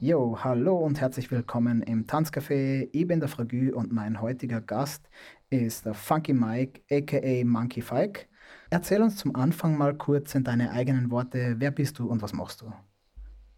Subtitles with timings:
[0.00, 2.88] Jo, hallo und herzlich willkommen im Tanzcafé.
[2.92, 5.10] Ich bin der Fragü und mein heutiger Gast
[5.50, 8.28] ist der Funky Mike, aka Monkey Fike.
[8.70, 12.32] Erzähl uns zum Anfang mal kurz in deine eigenen Worte, wer bist du und was
[12.32, 12.66] machst du?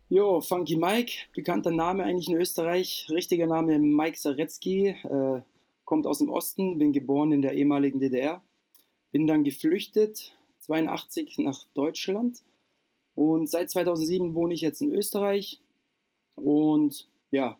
[0.08, 3.06] Jo, Funky Mike, bekannter Name eigentlich in Österreich.
[3.10, 5.42] Richtiger Name Mike Saretzky, äh,
[5.84, 8.42] kommt aus dem Osten, bin geboren in der ehemaligen DDR.
[9.12, 12.42] Bin dann geflüchtet, 82 nach Deutschland.
[13.14, 15.60] Und seit 2007 wohne ich jetzt in Österreich.
[16.36, 17.58] Und ja,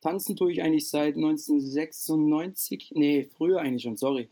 [0.00, 2.92] tanzen tue ich eigentlich seit 1996.
[2.94, 4.28] Nee, früher eigentlich schon, sorry.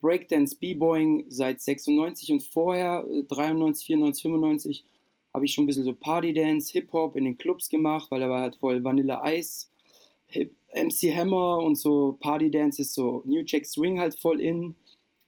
[0.00, 4.84] Breakdance, B-Boying seit 96 und vorher, 93, 94, 95
[5.32, 8.42] habe ich schon ein bisschen so Partydance, Hip-Hop in den Clubs gemacht, weil da war
[8.42, 9.68] halt voll Vanilla Ice,
[10.26, 14.74] Hip, MC Hammer und so Partydance ist so New Jack Swing halt voll in.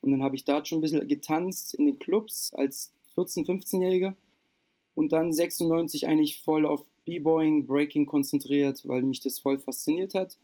[0.00, 4.14] Und dann habe ich da schon ein bisschen getanzt in den Clubs als 14-, 15-Jähriger.
[4.94, 10.36] Und dann 96 eigentlich voll auf B-Boying, Breaking konzentriert, weil mich das voll fasziniert hat.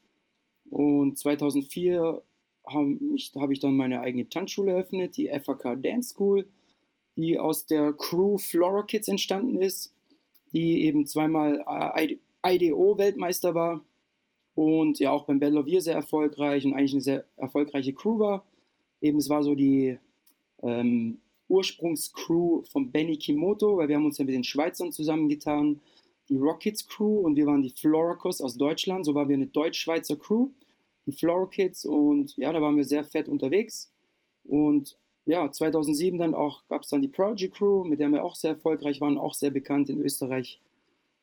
[0.71, 2.23] Und 2004
[2.67, 2.99] habe
[3.37, 6.47] hab ich dann meine eigene Tanzschule eröffnet, die FAK Dance School
[7.17, 9.93] die aus der Crew Flora Kids entstanden ist,
[10.53, 11.65] die eben zweimal
[12.45, 13.85] IDO-Weltmeister war
[14.55, 18.19] und ja auch beim Battle of Year sehr erfolgreich und eigentlich eine sehr erfolgreiche Crew
[18.19, 18.45] war.
[19.01, 19.99] Eben es war so die
[20.63, 25.81] ähm, Ursprungscrew von Benny Kimoto, weil wir haben uns ja mit den Schweizern zusammengetan,
[26.33, 30.17] die Rockets Crew und wir waren die Floracos aus Deutschland, so waren wir eine deutsch-schweizer
[30.17, 30.49] Crew,
[31.05, 33.93] die Flora Kids und ja, da waren wir sehr fett unterwegs
[34.45, 38.35] und ja, 2007 dann auch gab es dann die Project Crew, mit der wir auch
[38.35, 40.61] sehr erfolgreich waren, auch sehr bekannt in Österreich.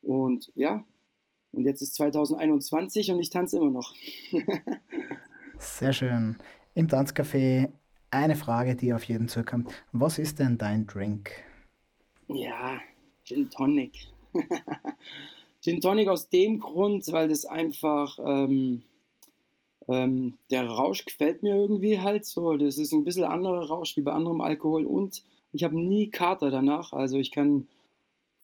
[0.00, 0.84] Und ja,
[1.52, 3.94] und jetzt ist 2021 und ich tanze immer noch.
[5.58, 6.36] sehr schön.
[6.74, 7.72] Im Tanzcafé
[8.10, 9.70] eine Frage, die auf jeden zukommt.
[9.92, 11.32] Was ist denn dein Drink?
[12.28, 12.80] Ja,
[13.24, 14.08] Gin Tonic.
[15.62, 18.82] Gin Tonic aus dem Grund, weil das einfach ähm,
[19.88, 22.56] ähm, der Rausch gefällt mir irgendwie halt so.
[22.56, 26.50] Das ist ein bisschen anderer Rausch wie bei anderem Alkohol und ich habe nie Kater
[26.50, 26.92] danach.
[26.92, 27.66] Also ich kann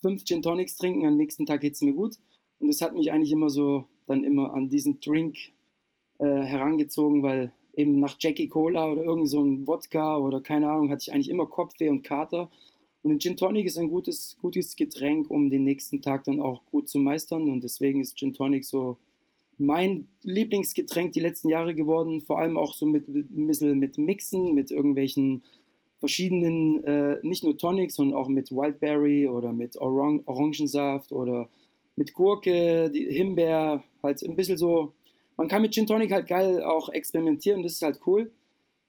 [0.00, 2.16] fünf Gin Tonics trinken, am nächsten Tag geht es mir gut.
[2.58, 5.36] Und das hat mich eigentlich immer so dann immer an diesen Drink
[6.18, 10.90] äh, herangezogen, weil eben nach Jackie Cola oder irgend so ein Wodka oder keine Ahnung,
[10.90, 12.48] hatte ich eigentlich immer Kopfweh und Kater.
[13.06, 16.64] Und ein Gin Tonic ist ein gutes, gutes Getränk, um den nächsten Tag dann auch
[16.72, 17.48] gut zu meistern.
[17.48, 18.96] Und deswegen ist Gin Tonic so
[19.58, 24.54] mein Lieblingsgetränk die letzten Jahre geworden, vor allem auch so mit, ein bisschen mit Mixen,
[24.54, 25.44] mit irgendwelchen
[26.00, 31.48] verschiedenen, äh, nicht nur Tonics, sondern auch mit Wildberry oder mit Orang Orangensaft oder
[31.94, 34.94] mit Gurke, die Himbeer, halt ein bisschen so.
[35.36, 38.32] Man kann mit Gin Tonic halt geil auch experimentieren, das ist halt cool.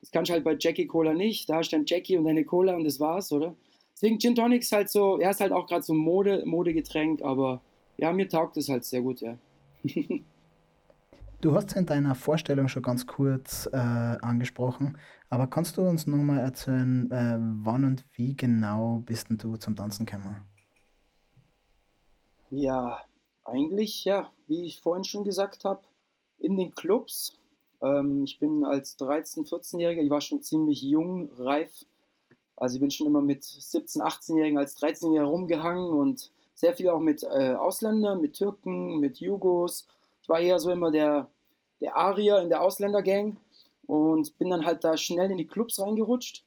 [0.02, 1.48] Das kannst du halt bei Jackie Cola nicht.
[1.48, 3.56] Da hast du dann Jackie und deine Cola und das war's, oder?
[3.98, 7.24] Deswegen Gin Tonic ist halt so, er ist halt auch gerade so ein Mode, Modegetränk,
[7.24, 7.62] aber
[7.98, 9.38] ja, mir taugt es halt sehr gut, ja.
[11.40, 14.98] Du hast es in deiner Vorstellung schon ganz kurz äh, angesprochen,
[15.30, 19.76] aber kannst du uns noch mal erzählen, äh, wann und wie genau bist du zum
[19.76, 20.48] Tanzen gekommen?
[22.50, 23.04] Ja,
[23.46, 25.82] eigentlich, ja, wie ich vorhin schon gesagt habe,
[26.40, 27.38] in den Clubs.
[27.84, 31.86] Ähm, ich bin als 13-, 14-Jähriger, ich war schon ziemlich jung, reif.
[32.58, 37.00] Also ich bin schon immer mit 17-, 18-Jährigen als 13-Jähriger rumgehangen und sehr viel auch
[37.00, 39.88] mit äh, Ausländern, mit Türken, mit Jugos
[40.28, 41.30] ich war eher so immer der,
[41.80, 43.38] der Arier in der Ausländergang
[43.86, 46.44] und bin dann halt da schnell in die Clubs reingerutscht.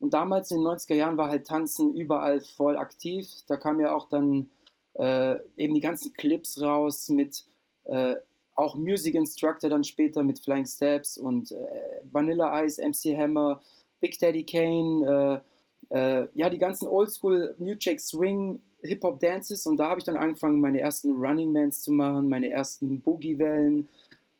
[0.00, 3.26] Und damals in den 90er Jahren war halt Tanzen überall voll aktiv.
[3.46, 4.50] Da kamen ja auch dann
[4.98, 7.46] äh, eben die ganzen Clips raus mit
[7.84, 8.16] äh,
[8.54, 13.62] auch Music Instructor dann später mit Flying Steps und äh, Vanilla Ice, MC Hammer,
[13.98, 15.51] Big Daddy Kane, äh,
[16.42, 20.80] ja, die ganzen Oldschool New Jack Swing Hip-Hop-Dances und da habe ich dann angefangen, meine
[20.80, 23.88] ersten Running Mans zu machen, meine ersten Boogie-Wellen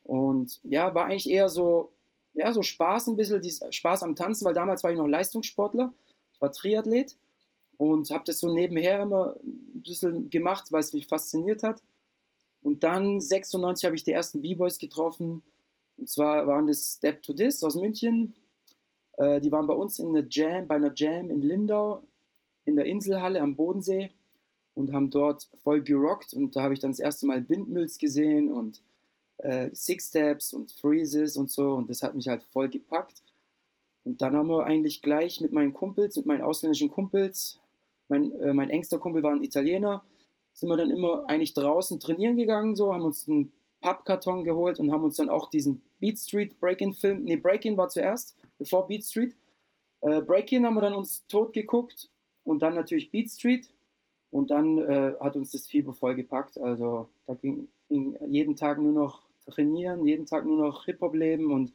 [0.03, 1.93] und ja, war eigentlich eher so,
[2.35, 3.41] ja, so Spaß ein bisschen,
[3.73, 5.95] Spaß am Tanzen, weil damals war ich noch Leistungssportler,
[6.41, 7.17] war Triathlet
[7.77, 11.81] und habe das so nebenher immer ein bisschen gemacht, weil es mich fasziniert hat.
[12.65, 15.45] Und dann 96 habe ich die ersten B-Boys getroffen.
[15.99, 18.35] Und zwar waren das Step to This aus München.
[19.19, 22.03] Äh, die waren bei uns in der Jam, bei einer Jam in Lindau,
[22.65, 24.11] in der Inselhalle am Bodensee
[24.75, 26.35] und haben dort voll gerockt.
[26.35, 28.83] Und da habe ich dann das erste Mal Windmills gesehen und
[29.39, 31.75] äh, Six Steps und Freezes und so.
[31.75, 33.23] Und das hat mich halt voll gepackt.
[34.05, 37.61] Und dann haben wir eigentlich gleich mit meinen Kumpels, mit meinen ausländischen Kumpels,
[38.09, 40.03] mein, äh, mein engster Kumpel war ein Italiener,
[40.53, 44.93] sind wir dann immer eigentlich draußen trainieren gegangen, so, haben uns einen Pappkarton geholt und
[44.93, 49.37] haben uns dann auch diesen Beat Street Break-In-Film, nee, Break-In war zuerst, bevor Beat Street.
[50.01, 52.11] Äh, Break-In haben wir dann uns tot geguckt
[52.45, 53.73] und dann natürlich Beat Street
[54.31, 56.59] und dann äh, hat uns das Fieber voll gepackt.
[56.59, 61.53] Also Da ging, ging jeden Tag nur noch trainieren, jeden Tag nur noch Hip-Hop leben
[61.53, 61.73] und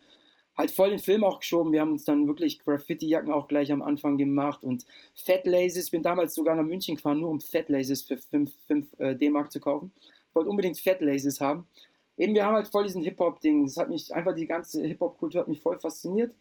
[0.57, 1.71] halt voll den Film auch geschoben.
[1.71, 5.91] Wir haben uns dann wirklich Graffiti-Jacken auch gleich am Anfang gemacht und Fat Laces.
[5.91, 8.51] Bin damals sogar nach München gefahren, nur um Fat Laces für 5
[8.97, 9.91] äh, D-Mark zu kaufen.
[10.33, 11.67] Wollte unbedingt Fat Laces haben.
[12.17, 13.65] Eben, wir haben halt voll diesen Hip-Hop-Ding.
[13.65, 16.33] Das hat mich einfach, die ganze Hip-Hop-Kultur hat mich voll fasziniert.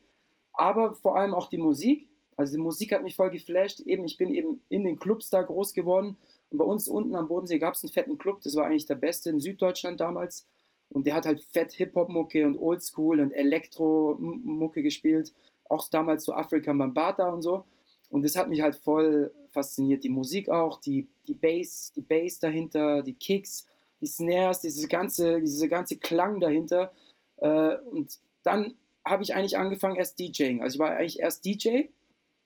[0.57, 2.09] Aber vor allem auch die Musik.
[2.37, 3.81] Also die Musik hat mich voll geflasht.
[3.81, 6.17] Eben, ich bin eben in den Clubs da groß geworden.
[6.51, 8.41] Und bei uns unten am Bodensee gab es einen fetten Club.
[8.43, 10.47] Das war eigentlich der beste in Süddeutschland damals.
[10.91, 15.33] Und der hat halt fett Hip-Hop-Mucke und Oldschool und Elektro-Mucke gespielt.
[15.69, 17.65] Auch damals so Afrika Mambata und so.
[18.09, 20.05] Und das hat mich halt voll fasziniert.
[20.05, 23.67] Die Musik auch, die, die Bass, die Bass dahinter, die Kicks,
[24.01, 26.93] die Snares, diese ganze, diese ganze Klang dahinter.
[27.39, 28.75] Äh, und dann
[29.07, 30.63] habe ich eigentlich angefangen erst DJing.
[30.63, 31.85] Also ich war eigentlich erst DJ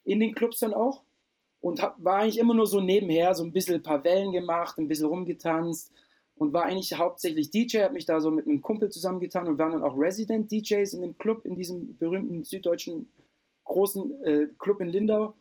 [0.04, 1.02] in den Clubs dann auch
[1.60, 4.78] und hab, war eigentlich immer nur so nebenher, so ein bisschen ein paar Wellen gemacht,
[4.78, 5.92] ein bisschen rumgetanzt
[6.36, 9.72] und war eigentlich hauptsächlich DJ, habe mich da so mit einem Kumpel zusammengetan und waren
[9.72, 13.10] dann auch Resident DJs in dem Club, in diesem berühmten süddeutschen
[13.64, 15.34] großen äh, Club in Lindau.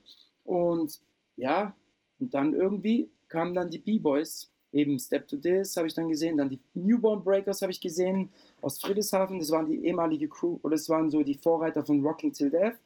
[0.44, 1.00] Und
[1.36, 1.75] ja,
[2.19, 6.38] und dann irgendwie kamen dann die B-Boys, eben Step to This habe ich dann gesehen,
[6.38, 8.30] dann die Newborn Breakers habe ich gesehen
[8.62, 12.33] aus Friedrichshafen, das waren die ehemalige Crew, oder das waren so die Vorreiter von Rocking
[12.33, 12.77] Till Death,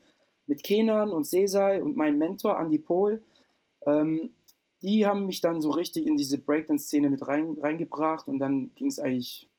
[0.48, 3.22] mit Kenan und Sesai und mein Mentor Andy Pohl.
[3.86, 4.32] Ähm,
[4.82, 8.88] die haben mich dann so richtig in diese Breakdance-Szene mit rein, reingebracht und dann ging
[8.88, 9.50] es eigentlich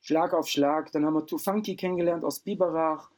[0.00, 0.92] Schlag auf Schlag.
[0.92, 3.10] Dann haben wir Too Funky kennengelernt aus Biberach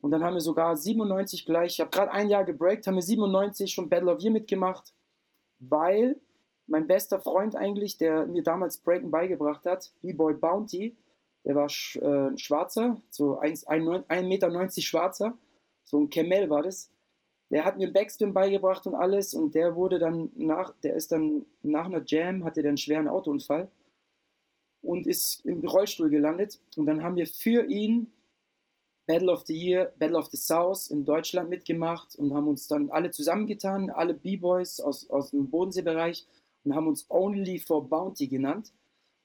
[0.00, 3.02] und dann haben wir sogar 97 gleich, ich habe gerade ein Jahr gebreakt, haben wir
[3.02, 4.94] 97 schon Battle of Year mitgemacht,
[5.58, 6.20] weil
[6.66, 10.96] mein bester Freund eigentlich, der mir damals Breaken beigebracht hat, B-Boy Bounty,
[11.44, 15.36] der war sch, äh, Schwarzer, so 1,90 Meter Schwarzer,
[15.84, 16.90] so ein Camel war das.
[17.50, 21.44] Der hat mir Backspin beigebracht und alles und der wurde dann nach, der ist dann
[21.62, 23.70] nach einer Jam, hatte der einen schweren Autounfall
[24.80, 26.58] und ist im Rollstuhl gelandet.
[26.76, 28.10] Und dann haben wir für ihn
[29.06, 32.90] Battle of the Year, Battle of the South in Deutschland mitgemacht und haben uns dann
[32.90, 36.26] alle zusammengetan, alle B-Boys aus, aus dem Bodenseebereich
[36.64, 38.72] und haben uns Only for Bounty genannt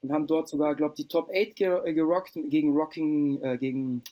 [0.02, 4.04] und haben dort sogar, glaube ich, die Top 8 gerockt gegen Rocking, äh, gegen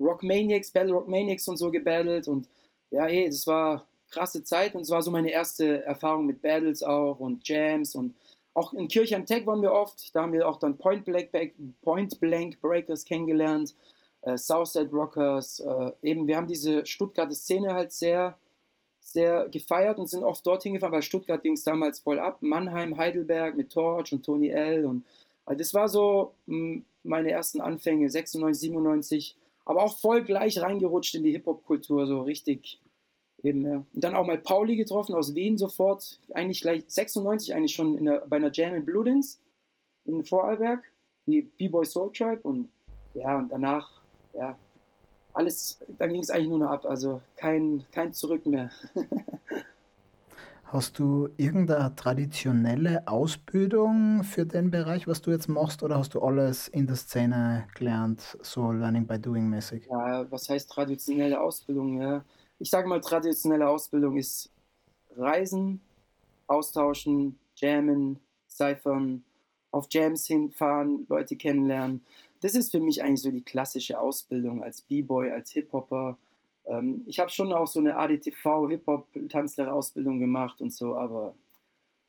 [0.00, 2.48] Rock Maniacs, Battle Rock Maniacs und so gebattelt und
[2.90, 6.82] ja, hey, das war krasse Zeit und es war so meine erste Erfahrung mit Battles
[6.82, 8.14] auch und Jams und
[8.54, 11.30] auch in Kirchheim Tech waren wir oft, da haben wir auch dann Point Blank,
[11.82, 13.74] Point Blank Breakers kennengelernt,
[14.22, 18.38] äh, Southside Rockers, äh, eben wir haben diese Stuttgarter Szene halt sehr,
[19.04, 22.96] sehr gefeiert und sind oft dorthin gefahren, weil Stuttgart ging es damals voll ab, Mannheim,
[22.96, 24.84] Heidelberg mit Torch und Tony L.
[24.86, 25.04] und
[25.46, 29.36] also das war so hm, meine ersten Anfänge, 96, 97,
[29.66, 32.80] aber auch voll gleich reingerutscht in die Hip-Hop-Kultur, so richtig
[33.44, 33.84] Eben, ja.
[33.92, 38.24] Und dann auch mal Pauli getroffen aus Wien sofort, eigentlich gleich 96 eigentlich schon der,
[38.26, 39.38] bei einer Jam in Bludenz
[40.06, 40.82] in Vorarlberg,
[41.26, 42.70] die B-Boy Soul Tribe und
[43.12, 44.00] ja, und danach,
[44.32, 44.58] ja,
[45.34, 48.70] alles, dann ging es eigentlich nur noch ab, also kein, kein Zurück mehr.
[50.64, 56.20] Hast du irgendeine traditionelle Ausbildung für den Bereich, was du jetzt machst, oder hast du
[56.20, 59.86] alles in der Szene gelernt, so Learning by Doing mäßig?
[59.88, 62.00] Ja, was heißt traditionelle Ausbildung?
[62.00, 62.24] Ja,
[62.58, 64.50] ich sage mal, traditionelle Ausbildung ist
[65.16, 65.80] Reisen,
[66.46, 69.22] Austauschen, Jammen, Cyphern,
[69.70, 72.04] auf Jams hinfahren, Leute kennenlernen.
[72.44, 76.18] Das ist für mich eigentlich so die klassische Ausbildung als B-Boy, als Hip-Hopper.
[76.66, 81.34] Ähm, ich habe schon auch so eine ADTV Hip-Hop-Tanzlehrerausbildung gemacht und so, aber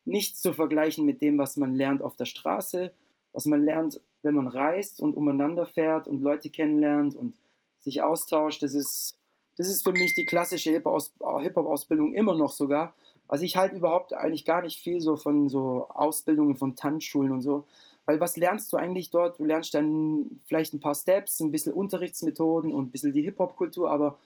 [0.04, 2.92] nichts zu vergleichen mit dem, was man lernt auf der Straße,
[3.32, 7.38] was man lernt, wenn man reist und umeinander fährt und Leute kennenlernt und
[7.80, 8.62] sich austauscht.
[8.62, 9.18] Das ist
[9.58, 12.94] das ist für mich die klassische Hip-Hop-Ausbildung immer noch sogar.
[13.30, 17.42] Also ich halte überhaupt eigentlich gar nicht viel so von so Ausbildungen von Tanzschulen und
[17.42, 17.66] so.
[18.06, 19.40] Weil was lernst du eigentlich dort?
[19.40, 23.90] Du lernst dann vielleicht ein paar Steps, ein bisschen Unterrichtsmethoden und ein bisschen die Hip-Hop-Kultur,
[23.90, 24.20] aber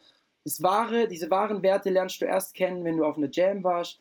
[0.44, 4.00] das wahre, diese wahren Werte lernst du erst kennen, wenn du auf einer Jam warst.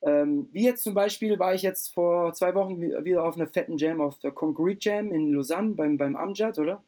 [0.00, 3.78] Ähm, wie jetzt zum Beispiel war ich jetzt vor zwei Wochen wieder auf einer fetten
[3.78, 6.82] Jam, auf der Concrete Jam in Lausanne beim, beim Amjad, oder?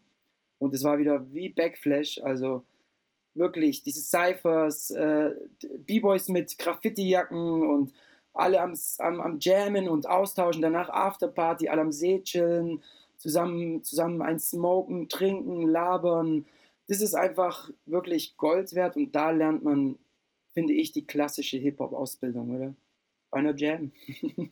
[0.58, 2.64] Und es war wieder wie Backflash, also
[3.34, 5.30] wirklich diese Cyphers, äh,
[5.86, 7.92] B-Boys mit Graffiti-Jacken und
[8.32, 12.82] alle am, am, am Jammen und austauschen, danach Afterparty, alle am See chillen,
[13.16, 16.46] zusammen, zusammen ein Smoken, trinken, labern.
[16.88, 19.98] Das ist einfach wirklich Gold wert und da lernt man,
[20.52, 22.74] finde ich, die klassische Hip-Hop-Ausbildung, oder?
[23.30, 23.92] Bei einer Jam.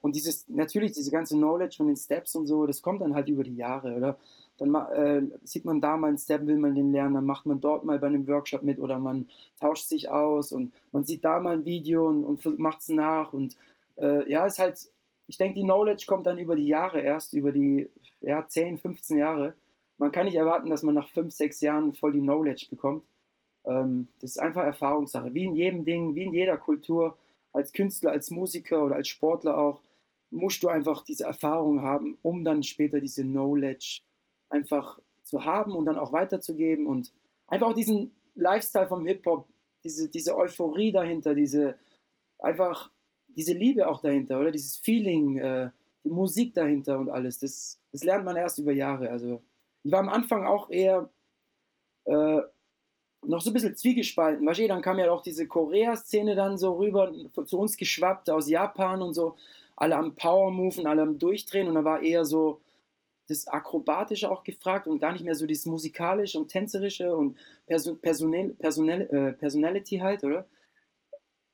[0.00, 3.28] und dieses, natürlich, diese ganze Knowledge von den Steps und so, das kommt dann halt
[3.28, 4.18] über die Jahre, oder?
[4.60, 7.60] Dann äh, sieht man da mal einen Step, will man den lernen, dann macht man
[7.60, 11.40] dort mal bei einem Workshop mit oder man tauscht sich aus und man sieht da
[11.40, 13.56] mal ein Video und, und macht es nach und
[13.96, 14.90] äh, ja, ist halt
[15.30, 17.88] ich denke, die Knowledge kommt dann über die Jahre erst, über die
[18.20, 19.54] ja, 10, 15 Jahre.
[19.96, 23.04] Man kann nicht erwarten, dass man nach 5, 6 Jahren voll die Knowledge bekommt.
[23.64, 25.32] Ähm, das ist einfach Erfahrungssache.
[25.32, 27.16] Wie in jedem Ding, wie in jeder Kultur,
[27.52, 29.80] als Künstler, als Musiker oder als Sportler auch,
[30.30, 34.00] musst du einfach diese Erfahrung haben, um dann später diese Knowledge
[34.50, 37.12] einfach zu haben und dann auch weiterzugeben und
[37.46, 39.48] einfach auch diesen Lifestyle vom Hip-Hop,
[39.84, 41.76] diese, diese Euphorie dahinter, diese
[42.38, 42.90] einfach
[43.36, 45.70] diese Liebe auch dahinter, oder dieses Feeling, äh,
[46.04, 49.10] die Musik dahinter und alles, das, das lernt man erst über Jahre.
[49.10, 49.42] Also
[49.82, 51.10] ich war am Anfang auch eher
[52.04, 52.40] äh,
[53.22, 54.46] noch so ein bisschen zwiegespalten.
[54.46, 57.12] Weißt du, dann kam ja auch diese Korea-Szene dann so rüber
[57.44, 59.36] zu uns geschwappt aus Japan und so.
[59.76, 62.60] Alle am Power-Moven, alle am Durchdrehen und da war eher so
[63.30, 67.98] das Akrobatische auch gefragt und gar nicht mehr so dieses Musikalische und Tänzerische und Person,
[68.00, 70.46] Personal, äh, Personality halt, oder?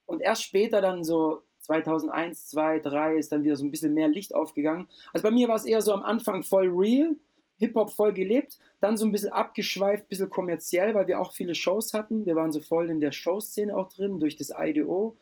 [0.07, 4.09] Und erst später dann so 2001, 2, 3 ist dann wieder so ein bisschen mehr
[4.09, 4.89] Licht aufgegangen.
[5.13, 7.17] Also bei mir war es eher so am Anfang voll real,
[7.59, 11.55] Hip-Hop voll gelebt, dann so ein bisschen abgeschweift, ein bisschen kommerziell, weil wir auch viele
[11.55, 12.27] Shows hatten.
[12.27, 15.17] Wir waren so voll in der Showszene auch drin durch das IDO.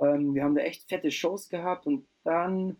[0.00, 2.76] Ähm, wir haben da echt fette Shows gehabt und dann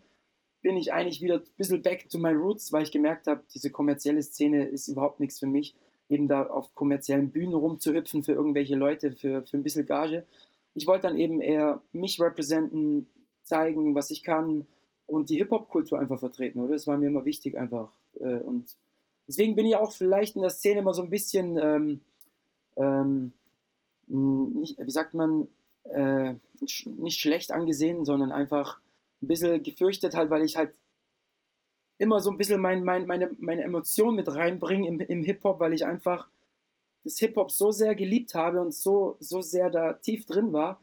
[0.63, 3.69] bin ich eigentlich wieder ein bisschen back to my roots, weil ich gemerkt habe, diese
[3.69, 5.75] kommerzielle Szene ist überhaupt nichts für mich.
[6.09, 10.25] Eben da auf kommerziellen Bühnen rumzuhüpfen für irgendwelche Leute, für, für ein bisschen Gage.
[10.73, 13.07] Ich wollte dann eben eher mich representen,
[13.43, 14.65] zeigen, was ich kann
[15.05, 16.73] und die Hip-Hop-Kultur einfach vertreten, oder?
[16.73, 17.91] Das war mir immer wichtig einfach.
[18.19, 18.75] Äh, und
[19.27, 22.01] Deswegen bin ich auch vielleicht in der Szene immer so ein bisschen, ähm,
[22.75, 23.33] ähm,
[24.07, 25.47] nicht, wie sagt man,
[25.85, 28.79] äh, nicht schlecht angesehen, sondern einfach
[29.23, 30.73] ein bisschen gefürchtet halt, weil ich halt
[31.97, 35.73] immer so ein bisschen mein, mein, meine, meine Emotionen mit reinbringe im, im Hip-Hop, weil
[35.73, 36.27] ich einfach
[37.03, 40.81] das Hip-Hop so sehr geliebt habe und so, so sehr da tief drin war,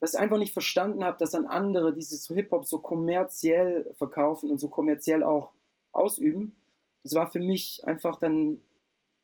[0.00, 4.58] dass ich einfach nicht verstanden habe, dass dann andere dieses Hip-Hop so kommerziell verkaufen und
[4.58, 5.52] so kommerziell auch
[5.92, 6.56] ausüben.
[7.02, 8.60] Das war für mich einfach dann,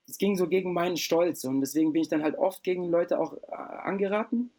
[0.08, 3.18] es ging so gegen meinen Stolz und deswegen bin ich dann halt oft gegen Leute
[3.18, 4.50] auch äh, angeraten,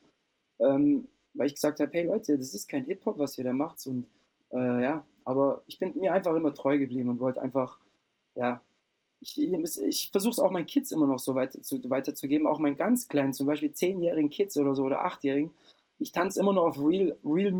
[0.60, 1.08] ähm,
[1.38, 4.08] weil ich gesagt habe, hey Leute, das ist kein Hip-Hop, was ihr da macht und
[4.52, 7.80] äh, ja, aber ich bin mir einfach immer treu geblieben und wollte einfach,
[8.36, 8.62] ja,
[9.20, 12.78] ich, ich versuche es auch meinen Kids immer noch so weiter zu, weiterzugeben, auch meinen
[12.78, 15.52] ganz kleinen, zum Beispiel zehnjährigen Kids oder so oder achtjährigen.
[16.00, 17.54] Ich tanze immer noch auf Real, Real,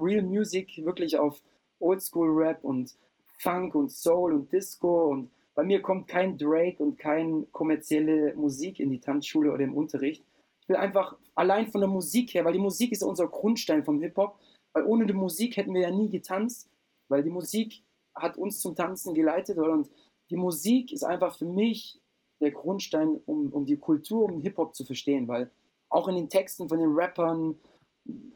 [0.00, 1.42] Real Music, wirklich auf
[1.80, 2.94] Oldschool Rap und
[3.38, 8.78] Funk und Soul und Disco und bei mir kommt kein Drake und keine kommerzielle Musik
[8.78, 10.24] in die Tanzschule oder im Unterricht.
[10.68, 14.38] Will einfach allein von der Musik her, weil die Musik ist unser Grundstein vom Hip-Hop,
[14.72, 16.68] weil ohne die Musik hätten wir ja nie getanzt,
[17.08, 17.82] weil die Musik
[18.14, 19.90] hat uns zum Tanzen geleitet und
[20.30, 22.00] die Musik ist einfach für mich
[22.40, 25.50] der Grundstein, um, um die Kultur, um Hip-Hop zu verstehen, weil
[25.88, 27.56] auch in den Texten von den Rappern,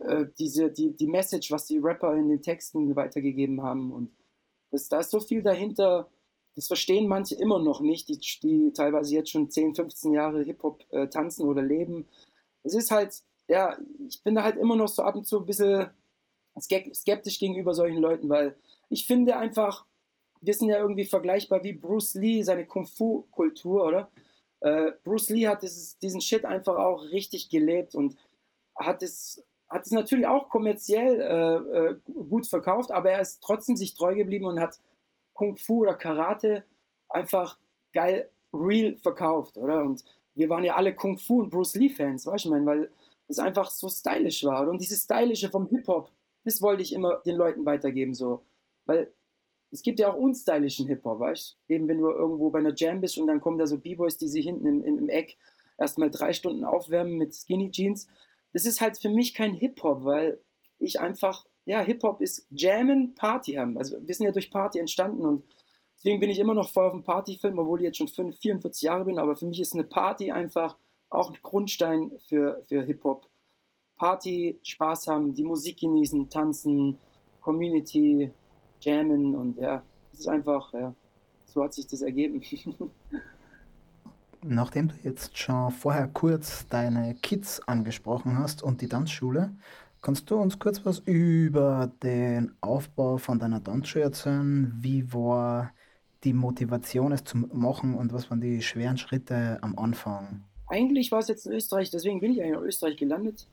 [0.01, 4.11] äh, diese, die, die Message, was die Rapper in den Texten weitergegeben haben und
[4.71, 6.09] das, da ist so viel dahinter,
[6.55, 10.85] das verstehen manche immer noch nicht, die, die teilweise jetzt schon 10, 15 Jahre Hip-Hop
[10.91, 12.07] äh, tanzen oder leben.
[12.63, 13.77] Es ist halt, ja,
[14.09, 15.91] ich bin da halt immer noch so ab und zu ein bisschen
[16.61, 18.57] skeptisch gegenüber solchen Leuten, weil
[18.91, 19.87] ich finde einfach,
[20.43, 24.11] wir sind ja irgendwie vergleichbar wie Bruce Lee, seine Kung-Fu-Kultur, oder?
[24.61, 28.17] Äh, Bruce Lee hat dieses, diesen Shit einfach auch richtig gelebt und
[28.77, 29.43] hat es
[29.73, 31.97] hat es natürlich auch kommerziell äh, äh,
[32.29, 34.79] gut verkauft, aber er ist trotzdem sich treu geblieben und hat
[35.43, 36.63] Kung Fu oder Karate
[37.09, 37.59] einfach
[37.93, 39.83] geil real verkauft, oder?
[39.83, 42.67] Und wir waren ja alle Kung Fu und Bruce Lee Fans, weißt du, ich meine,
[42.67, 42.91] weil
[43.27, 44.63] es einfach so stylisch war.
[44.63, 44.71] Oder?
[44.71, 46.13] Und dieses Stylische vom Hip Hop,
[46.45, 48.45] das wollte ich immer den Leuten weitergeben, so,
[48.87, 49.13] weil
[49.73, 51.75] es gibt ja auch unstylischen Hip Hop, weißt du?
[51.75, 54.29] Eben wenn du irgendwo bei einer Jam bist und dann kommen da so B-Boys, die
[54.29, 55.37] sich hinten im, im, im Eck
[55.77, 58.07] erstmal drei Stunden aufwärmen mit Skinny Jeans
[58.53, 60.41] das ist halt für mich kein Hip-Hop, weil
[60.79, 63.79] ich einfach, ja, Hip-Hop ist Jammen, Party haben.
[63.79, 65.45] Also wir sind ja durch Party entstanden und
[65.97, 68.83] deswegen bin ich immer noch voll auf dem Partyfilm, obwohl ich jetzt schon 5, 44
[68.83, 70.77] Jahre bin, aber für mich ist eine Party einfach
[71.11, 73.29] auch ein Grundstein für, für Hip-Hop.
[73.97, 76.99] Party, Spaß haben, die Musik genießen, tanzen,
[77.41, 78.33] Community,
[78.81, 80.95] jammen und ja, es ist einfach, ja,
[81.47, 82.43] so hat sich das ergeben.
[84.45, 89.55] Nachdem du jetzt schon vorher kurz deine Kids angesprochen hast und die Tanzschule,
[90.03, 94.73] kannst du uns kurz was über den Aufbau von deiner Tanzschule erzählen?
[94.79, 95.73] Wie war
[96.25, 100.45] die Motivation, es zu machen und was waren die schweren Schritte am Anfang?
[100.67, 103.47] Eigentlich war es jetzt in Österreich, deswegen bin ich eigentlich in Österreich gelandet.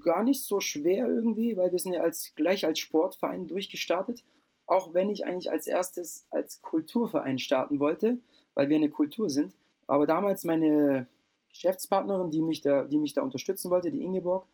[0.00, 4.24] Gar nicht so schwer irgendwie, weil wir sind ja als, gleich als Sportverein durchgestartet.
[4.66, 8.18] Auch wenn ich eigentlich als erstes als Kulturverein starten wollte,
[8.54, 9.52] weil wir eine Kultur sind.
[9.86, 11.06] Aber damals meine
[11.50, 14.46] Geschäftspartnerin, die mich da, die mich da unterstützen wollte, die Ingeborg,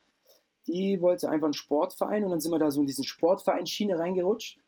[0.67, 4.59] die wollte einfach einen Sportverein und dann sind wir da so in diesen Sportverein-Schiene reingerutscht.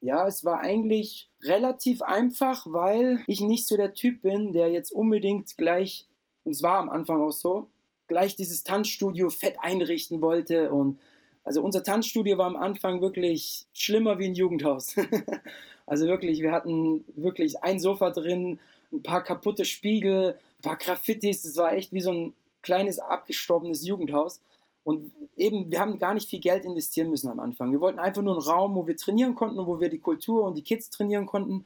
[0.00, 4.90] Ja, es war eigentlich relativ einfach, weil ich nicht so der Typ bin, der jetzt
[4.90, 6.08] unbedingt gleich,
[6.44, 7.68] und es war am Anfang auch so,
[8.08, 10.72] gleich dieses Tanzstudio fett einrichten wollte.
[10.72, 10.98] Und
[11.44, 14.96] also unser Tanzstudio war am Anfang wirklich schlimmer wie ein Jugendhaus.
[15.86, 18.58] also wirklich, wir hatten wirklich ein Sofa drin,
[18.92, 21.44] ein paar kaputte Spiegel, ein paar Graffitis.
[21.44, 24.40] Es war echt wie so ein kleines abgestorbenes Jugendhaus.
[24.84, 27.70] Und eben, wir haben gar nicht viel Geld investieren müssen am Anfang.
[27.70, 30.44] Wir wollten einfach nur einen Raum, wo wir trainieren konnten und wo wir die Kultur
[30.44, 31.64] und die Kids trainieren konnten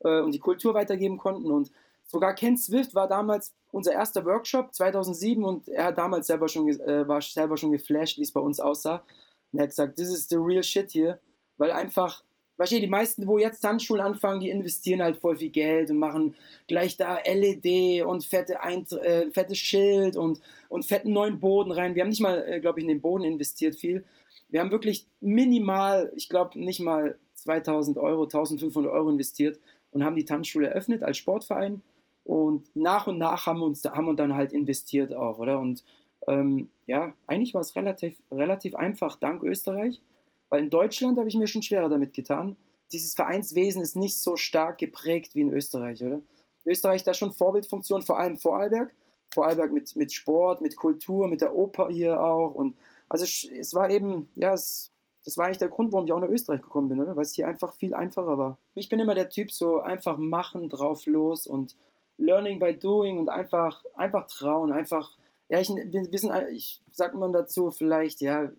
[0.00, 1.50] äh, und die Kultur weitergeben konnten.
[1.50, 1.70] Und
[2.06, 6.68] sogar Ken Swift war damals unser erster Workshop 2007 und er hat damals selber schon,
[6.68, 9.04] äh, war selber schon geflasht, wie es bei uns aussah.
[9.52, 11.20] Und er hat gesagt, this is the real shit hier,
[11.58, 12.24] weil einfach
[12.58, 15.98] weißt du, die meisten, wo jetzt Tanzschulen anfangen, die investieren halt voll viel Geld und
[15.98, 16.34] machen
[16.66, 21.94] gleich da LED und fette, Eint äh, fettes Schild und, und fetten neuen Boden rein.
[21.94, 24.04] Wir haben nicht mal, äh, glaube ich, in den Boden investiert viel.
[24.50, 29.58] Wir haben wirklich minimal, ich glaube nicht mal 2000 Euro, 1500 Euro investiert
[29.92, 31.82] und haben die Tanzschule eröffnet als Sportverein.
[32.24, 35.60] Und nach und nach haben wir uns haben wir dann halt investiert auch, oder?
[35.60, 35.84] Und
[36.26, 40.02] ähm, ja, eigentlich war es relativ, relativ einfach, dank Österreich.
[40.50, 42.56] Weil in Deutschland habe ich mir schon schwerer damit getan.
[42.92, 46.20] Dieses Vereinswesen ist nicht so stark geprägt wie in Österreich, oder?
[46.64, 48.94] Österreich da schon Vorbildfunktion, vor allem Vorarlberg.
[49.32, 52.54] Vorarlberg mit, mit Sport, mit Kultur, mit der Oper hier auch.
[52.54, 52.76] Und
[53.08, 54.90] also es war eben, ja, es,
[55.24, 57.14] das war eigentlich der Grund, warum ich auch nach Österreich gekommen bin, oder?
[57.16, 58.58] Weil es hier einfach viel einfacher war.
[58.74, 61.76] Ich bin immer der Typ, so einfach machen, drauf los und
[62.16, 65.16] learning by doing und einfach, einfach trauen, einfach,
[65.48, 68.50] ja, ich, wir sind, ich sag mal dazu vielleicht, ja,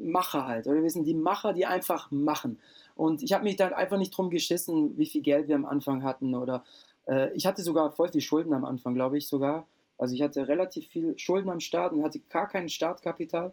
[0.00, 0.66] Macher halt.
[0.66, 2.58] Oder wir sind die Macher, die einfach machen.
[2.94, 6.02] Und ich habe mich dann einfach nicht drum geschissen, wie viel Geld wir am Anfang
[6.02, 6.34] hatten.
[6.34, 6.64] Oder
[7.06, 9.66] äh, ich hatte sogar voll viel Schulden am Anfang, glaube ich sogar.
[9.98, 13.52] Also ich hatte relativ viel Schulden am Start und hatte gar kein Startkapital.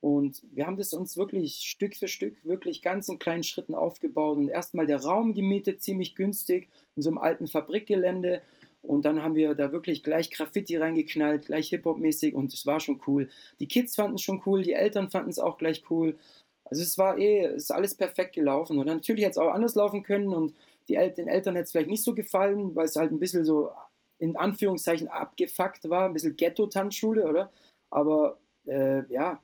[0.00, 4.36] Und wir haben das uns wirklich Stück für Stück, wirklich ganz in kleinen Schritten aufgebaut.
[4.36, 8.42] Und erstmal der Raum gemietet, ziemlich günstig, in so einem alten Fabrikgelände.
[8.84, 13.00] Und dann haben wir da wirklich gleich Graffiti reingeknallt, gleich Hip-Hop-mäßig und es war schon
[13.06, 13.30] cool.
[13.58, 16.16] Die Kids fanden es schon cool, die Eltern fanden es auch gleich cool.
[16.64, 18.78] Also es war eh, es ist alles perfekt gelaufen.
[18.78, 20.54] Und natürlich hätte es auch anders laufen können und
[20.88, 23.44] die El den Eltern hätte es vielleicht nicht so gefallen, weil es halt ein bisschen
[23.44, 23.70] so
[24.18, 27.50] in Anführungszeichen abgefuckt war, ein bisschen Ghetto-Tanzschule, oder?
[27.90, 29.40] Aber äh, ja,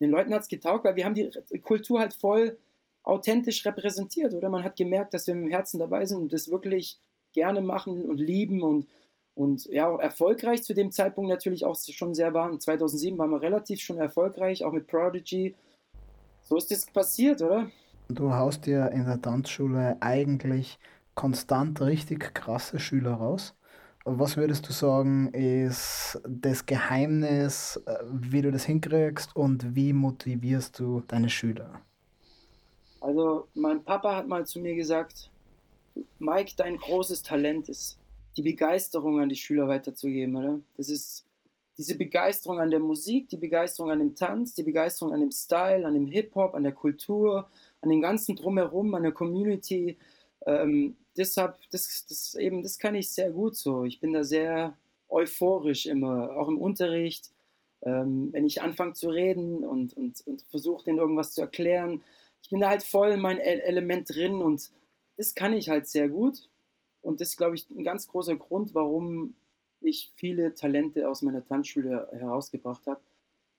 [0.00, 2.58] den Leuten hat es getaugt, weil wir haben die Kultur halt voll
[3.02, 4.48] authentisch repräsentiert, oder?
[4.48, 6.98] Man hat gemerkt, dass wir mit dem Herzen dabei sind und das wirklich
[7.32, 8.86] gerne machen und lieben und,
[9.34, 12.60] und ja, auch erfolgreich zu dem Zeitpunkt natürlich auch schon sehr waren.
[12.60, 15.54] 2007 waren wir relativ schon erfolgreich, auch mit Prodigy.
[16.42, 17.70] So ist das passiert, oder?
[18.08, 20.78] Du haust dir in der Tanzschule eigentlich
[21.14, 23.54] konstant richtig krasse Schüler raus.
[24.04, 30.78] Was würdest du sagen, ist das Geheimnis, äh, wie du das hinkriegst und wie motivierst
[30.78, 31.80] du deine Schüler?
[33.00, 35.29] Also, mein Papa hat mal zu mir gesagt,
[36.18, 37.98] Mike, dein großes Talent ist,
[38.36, 40.60] die Begeisterung an die Schüler weiterzugeben, oder?
[40.76, 41.26] Das ist
[41.76, 45.86] diese Begeisterung an der Musik, die Begeisterung an dem Tanz, die Begeisterung an dem Style,
[45.86, 47.48] an dem Hip-Hop, an der Kultur,
[47.80, 49.96] an dem ganzen Drumherum, an der Community.
[50.46, 53.84] Ähm, deshalb, das, das eben, das kann ich sehr gut so.
[53.84, 54.76] Ich bin da sehr
[55.08, 57.30] euphorisch immer, auch im Unterricht.
[57.82, 62.02] Ähm, wenn ich anfange zu reden und, und, und versuche, denen irgendwas zu erklären,
[62.42, 64.70] ich bin da halt voll in mein Element drin und
[65.20, 66.48] das kann ich halt sehr gut.
[67.02, 69.34] Und das ist, glaube ich, ein ganz großer Grund, warum
[69.82, 73.00] ich viele Talente aus meiner Tanzschule herausgebracht habe.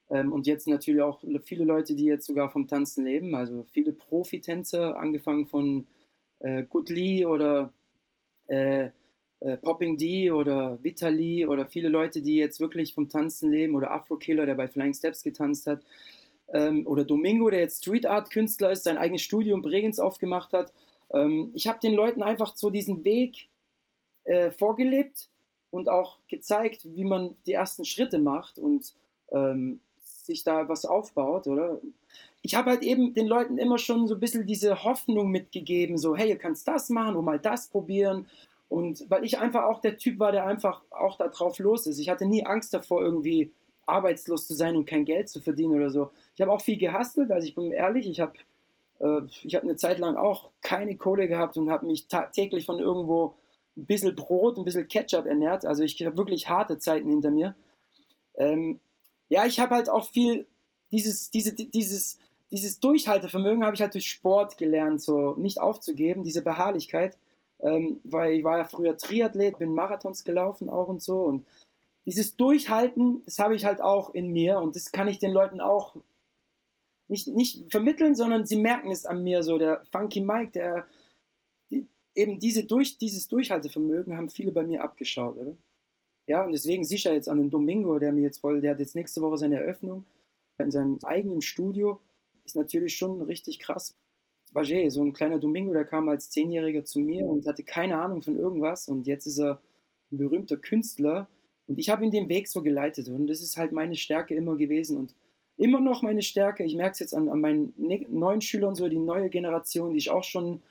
[0.10, 3.36] Ähm, und jetzt natürlich auch viele Leute, die jetzt sogar vom Tanzen leben.
[3.36, 5.86] Also viele Profitänzer, angefangen von
[6.39, 7.71] äh, Good Lee oder
[8.47, 8.89] äh,
[9.41, 13.91] äh, Popping D oder Vitali oder viele Leute, die jetzt wirklich vom Tanzen leben oder
[13.91, 15.84] Afro Killer, der bei Flying Steps getanzt hat.
[16.54, 20.74] Ähm, oder Domingo, der jetzt Street Art Künstler ist, sein eigenes Studium Bregenz aufgemacht hat.
[21.13, 23.50] Ähm, ich habe den Leuten einfach so diesen Weg
[24.24, 25.30] äh, vorgelebt
[25.71, 28.93] und auch gezeigt, wie man die ersten Schritte macht und
[29.32, 31.80] ähm, sich da was aufbaut, oder?
[32.41, 36.15] Ich habe halt eben den Leuten immer schon so ein bisschen diese Hoffnung mitgegeben, so,
[36.15, 38.28] hey, ihr kannst das machen und mal das probieren.
[38.67, 42.00] Und weil ich einfach auch der Typ war, der einfach auch da drauf los ist.
[42.00, 43.52] Ich hatte nie Angst davor, irgendwie
[43.86, 46.12] arbeitslos zu sein und kein Geld zu verdienen oder so.
[46.36, 48.34] Ich habe auch viel gehastelt, also ich bin ehrlich, ich habe
[49.44, 53.36] ich habe eine Zeit lang auch keine Kohle gehabt und habe mich täglich von irgendwo
[53.78, 55.66] ein bisschen Brot, ein bisschen Ketchup ernährt.
[55.66, 57.56] Also ich habe wirklich harte Zeiten hinter mir.
[58.36, 58.80] Ähm,
[59.30, 60.46] ja, ich habe halt auch viel
[60.92, 62.20] dieses, diese, dieses,
[62.52, 67.18] dieses Durchhaltevermögen habe ich halt durch Sport gelernt, so nicht aufzugeben, diese Beharrlichkeit.
[67.62, 71.22] Ähm, weil ich war ja früher Triathlet, bin Marathons gelaufen auch und so.
[71.22, 71.46] Und
[72.06, 75.62] dieses Durchhalten, das habe ich halt auch in mir und das kann ich den Leuten
[75.62, 75.96] auch
[77.12, 79.58] nicht, nicht vermitteln, sondern sie merken es an mir so.
[79.58, 80.88] Der Funky Mike, der,
[82.15, 85.56] eben diese durch, dieses Durchhaltevermögen haben viele bei mir abgeschaut, oder?
[86.28, 88.95] Ja, und deswegen sicher jetzt an den Domingo, der mir jetzt voll, der hat jetzt
[88.95, 90.06] nächste Woche seine Eröffnung
[90.58, 92.00] in seinem eigenen Studio,
[92.45, 93.95] ist natürlich schon richtig krass.
[94.54, 98.21] Bagé, so ein kleiner Domingo, der kam als Zehnjähriger zu mir und hatte keine Ahnung
[98.21, 99.62] von irgendwas und jetzt ist er
[100.12, 101.28] ein berühmter Künstler
[101.67, 104.58] und ich habe ihn den Weg so geleitet und das ist halt meine Stärke immer
[104.58, 105.15] gewesen und
[105.62, 106.63] immer noch meine Stärke.
[106.63, 110.00] Ich merke es jetzt an, an meinen ne-, neuen Schülern, so die neue Generation, die
[110.00, 110.62] ich auch schon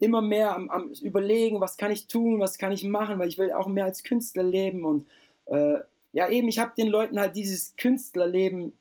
[0.00, 3.38] immer mehr am, am, Überlegen, was kann ich tun, was kann ich machen, weil ich
[3.38, 4.84] will auch mehr als Künstler leben.
[4.84, 5.06] Und
[5.46, 5.78] äh,
[6.12, 8.72] ja, eben, ich habe den Leuten halt dieses Künstlerleben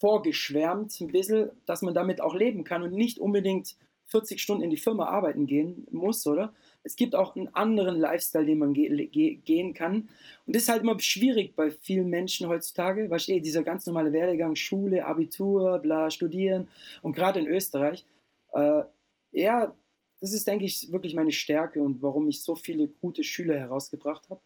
[0.00, 3.76] vorgeschwärmt, ein bisschen, dass man damit auch leben kann und nicht unbedingt
[4.06, 6.52] 40 Stunden in die Firma arbeiten gehen muss, oder?
[6.82, 10.08] Es gibt auch einen anderen Lifestyle, den man ge ge gehen kann.
[10.46, 14.12] Und das ist halt immer schwierig bei vielen Menschen heutzutage, weil eh dieser ganz normale
[14.12, 16.68] Werdegang, Schule, Abitur, bla, studieren
[17.02, 18.06] und gerade in Österreich,
[18.52, 18.82] äh,
[19.32, 19.74] ja,
[20.20, 24.28] das ist, denke ich, wirklich meine Stärke und warum ich so viele gute Schüler herausgebracht
[24.28, 24.40] habe.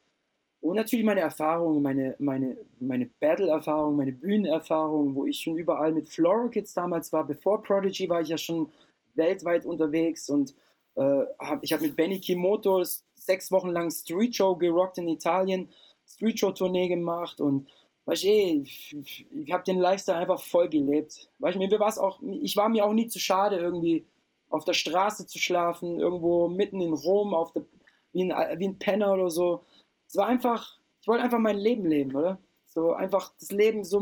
[0.60, 6.08] Und natürlich meine Erfahrungen, meine, meine, meine Battle-Erfahrung, meine Bühnenerfahrung, wo ich schon überall mit
[6.08, 7.26] Flora Kids damals war.
[7.26, 8.70] Bevor Prodigy war ich ja schon
[9.14, 10.54] weltweit unterwegs und
[10.96, 12.82] ich habe mit Benny Kimoto
[13.14, 15.68] sechs Wochen lang Street Show gerockt in Italien,
[16.06, 17.68] Street Show Tournee gemacht und
[18.04, 18.94] weißt du, ich,
[19.30, 21.30] ich habe den Lifestyle einfach voll gelebt.
[21.38, 24.04] Weißt du, mir war auch, ich war mir auch nie zu schade irgendwie
[24.50, 27.64] auf der Straße zu schlafen, irgendwo mitten in Rom, auf der,
[28.12, 29.64] wie, ein, wie ein Penner oder so.
[30.06, 32.38] Es war einfach, ich wollte einfach mein Leben leben, oder?
[32.66, 34.00] So einfach das Leben so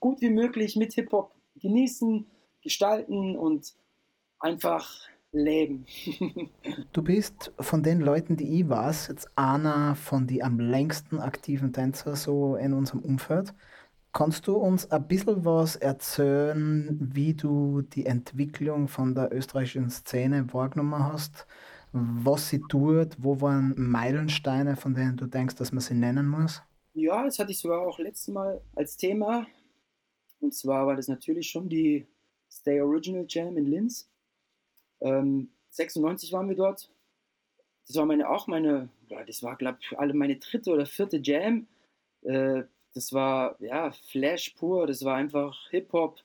[0.00, 2.26] gut wie möglich mit Hip-Hop genießen,
[2.62, 3.74] gestalten und
[4.40, 4.90] einfach
[5.34, 5.84] leben.
[6.92, 11.72] du bist von den Leuten, die ich weiß, jetzt einer von den am längsten aktiven
[11.72, 13.54] Tänzer so in unserem Umfeld.
[14.12, 20.46] Kannst du uns ein bisschen was erzählen, wie du die Entwicklung von der österreichischen Szene
[20.52, 21.46] wahrgenommen hast?
[21.92, 23.16] Was sie tut?
[23.18, 26.62] Wo waren Meilensteine, von denen du denkst, dass man sie nennen muss?
[26.94, 29.46] Ja, das hatte ich sogar auch letztes Mal als Thema.
[30.40, 32.06] Und zwar war das natürlich schon die
[32.50, 34.08] Stay Original Jam in Linz.
[35.04, 36.90] Ähm, 96 waren wir dort.
[37.86, 38.88] Das war meine, auch meine,
[39.26, 41.66] das war, glaube ich, alle meine dritte oder vierte Jam.
[42.22, 42.62] Äh,
[42.94, 46.18] das war ja Flash pur, das war einfach Hip-Hop.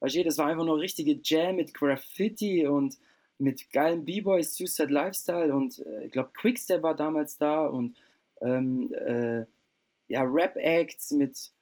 [0.00, 2.98] Das war einfach nur richtige Jam mit Graffiti und
[3.38, 7.96] mit geilen B-Boys, Suicide Lifestyle und äh, ich glaube Quickstep war damals da und
[8.40, 9.44] ähm, äh,
[10.08, 11.52] ja, Rap-Acts mit,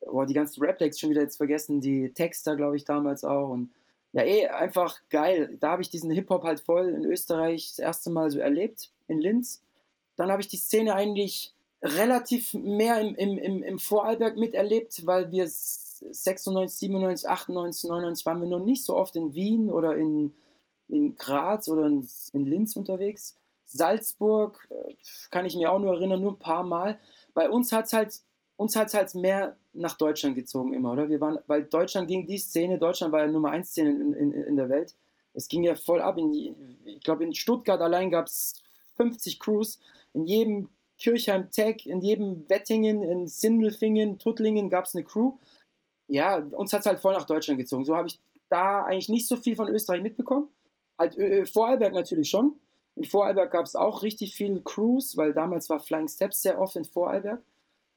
[0.00, 3.70] oh, die ganzen Rap-Acts schon wieder jetzt vergessen, die Texter glaube ich damals auch und
[4.14, 5.56] ja, eh, einfach geil.
[5.58, 9.20] Da habe ich diesen Hip-Hop halt voll in Österreich das erste Mal so erlebt, in
[9.20, 9.60] Linz.
[10.14, 15.48] Dann habe ich die Szene eigentlich relativ mehr im, im, im, Vorarlberg miterlebt, weil wir
[15.48, 20.32] 96, 97, 98, 99 waren wir noch nicht so oft in Wien oder in,
[20.88, 23.36] in Graz oder in, in Linz unterwegs.
[23.66, 24.94] Salzburg äh,
[25.32, 27.00] kann ich mir auch nur erinnern, nur ein paar Mal.
[27.34, 28.20] Bei uns hat es halt,
[28.56, 31.08] uns hat's halt mehr nach Deutschland gezogen immer, oder?
[31.08, 34.32] Wir waren, weil Deutschland ging die Szene, Deutschland war ja Nummer 1 Szene in, in,
[34.32, 34.94] in der Welt.
[35.32, 36.16] Es ging ja voll ab.
[36.16, 36.32] In,
[36.84, 38.62] ich glaube, in Stuttgart allein gab es
[38.96, 39.80] 50 Crews.
[40.12, 45.32] In jedem Kirchheim Tech, in jedem Wettingen, in Sindelfingen, Tuttlingen gab es eine Crew.
[46.06, 47.84] Ja, uns hat es halt voll nach Deutschland gezogen.
[47.84, 50.48] So habe ich da eigentlich nicht so viel von Österreich mitbekommen.
[50.98, 52.60] Halt äh, Vorarlberg natürlich schon.
[52.94, 56.76] In Vorarlberg gab es auch richtig viele Crews, weil damals war Flying Steps sehr oft
[56.76, 57.42] in Vorarlberg.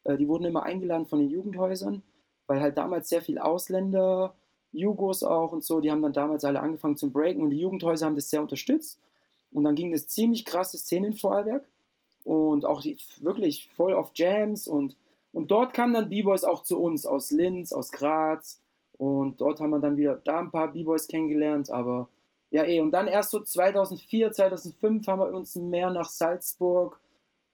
[0.08, 2.02] Äh, die wurden immer eingeladen von den Jugendhäusern,
[2.48, 4.34] weil halt damals sehr viele Ausländer,
[4.72, 8.06] Jugos auch und so, die haben dann damals alle angefangen zu breaken und die Jugendhäuser
[8.06, 9.00] haben das sehr unterstützt.
[9.52, 11.66] Und dann ging das ziemlich krasse Szene in Vorarlberg
[12.24, 14.98] und auch die, wirklich voll auf Jams und,
[15.32, 18.62] und dort kamen dann B-Boys auch zu uns aus Linz, aus Graz
[18.98, 22.10] und dort haben wir dann wieder da ein paar B-Boys kennengelernt, aber
[22.52, 27.00] ja eh und dann erst so 2004, 2005 haben wir uns mehr nach Salzburg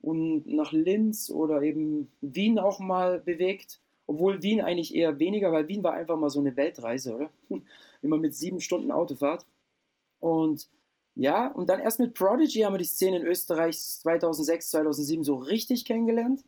[0.03, 5.69] und nach Linz oder eben Wien auch mal bewegt, obwohl Wien eigentlich eher weniger, weil
[5.69, 7.29] Wien war einfach mal so eine Weltreise, oder?
[8.01, 9.45] Immer mit sieben Stunden Autofahrt
[10.19, 10.67] und
[11.15, 15.35] ja, und dann erst mit Prodigy haben wir die Szene in Österreich 2006, 2007 so
[15.35, 16.43] richtig kennengelernt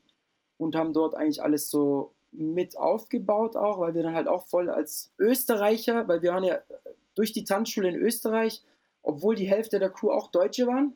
[0.58, 4.70] und haben dort eigentlich alles so mit aufgebaut auch, weil wir dann halt auch voll
[4.70, 6.60] als Österreicher, weil wir waren ja
[7.14, 8.64] durch die Tanzschule in Österreich,
[9.02, 10.94] obwohl die Hälfte der Crew auch Deutsche waren,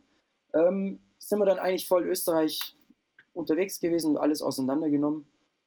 [0.54, 2.76] ähm, sind wir dann eigentlich voll Österreich
[3.34, 5.26] unterwegs gewesen und alles auseinandergenommen.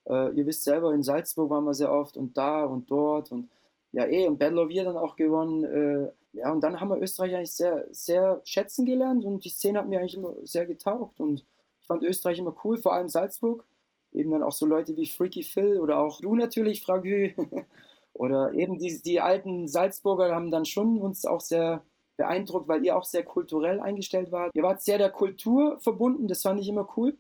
[0.08, 3.48] Äh, ihr wisst selber, in Salzburg waren wir sehr oft und da und dort und
[3.92, 5.64] ja eh, und Battle of Year dann auch gewonnen.
[5.64, 9.78] Äh, ja, und dann haben wir Österreich eigentlich sehr, sehr schätzen gelernt und die Szene
[9.78, 11.44] hat mir eigentlich immer sehr getaugt und
[11.80, 13.64] ich fand Österreich immer cool, vor allem Salzburg.
[14.12, 17.32] Eben dann auch so Leute wie Freaky Phil oder auch du natürlich, Fragü.
[18.14, 21.82] oder eben die, die alten Salzburger haben dann schon uns auch sehr
[22.22, 24.52] beeindruckt, weil ihr auch sehr kulturell eingestellt wart.
[24.54, 27.18] Ihr wart sehr der Kultur verbunden, das fand ich immer cool.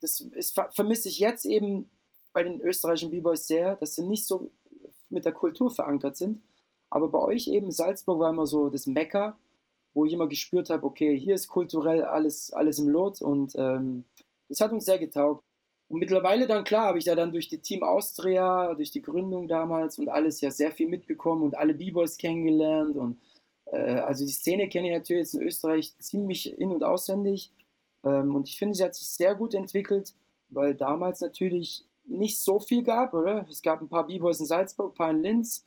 [0.00, 1.90] Das ist, vermisse ich jetzt eben
[2.34, 4.50] bei den österreichischen B-Boys sehr, dass sie nicht so
[5.08, 6.42] mit der Kultur verankert sind.
[6.90, 9.38] Aber bei euch eben, Salzburg war immer so das Mekka,
[9.94, 14.04] wo ich immer gespürt habe, okay, hier ist kulturell alles, alles im Lot und ähm,
[14.48, 15.42] das hat uns sehr getaugt.
[15.88, 19.48] Und mittlerweile dann, klar, habe ich ja dann durch die Team Austria, durch die Gründung
[19.48, 22.96] damals und alles ja sehr viel mitbekommen und alle B-Boys kennengelernt.
[22.96, 23.18] Und
[23.74, 27.52] also die Szene kenne ich natürlich jetzt in Österreich ziemlich in- und auswendig.
[28.04, 30.14] Ähm, und ich finde, sie hat sich sehr gut entwickelt,
[30.48, 33.46] weil damals natürlich nicht so viel gab, oder?
[33.50, 35.64] Es gab ein paar B-Boys in Salzburg, ein paar in Linz,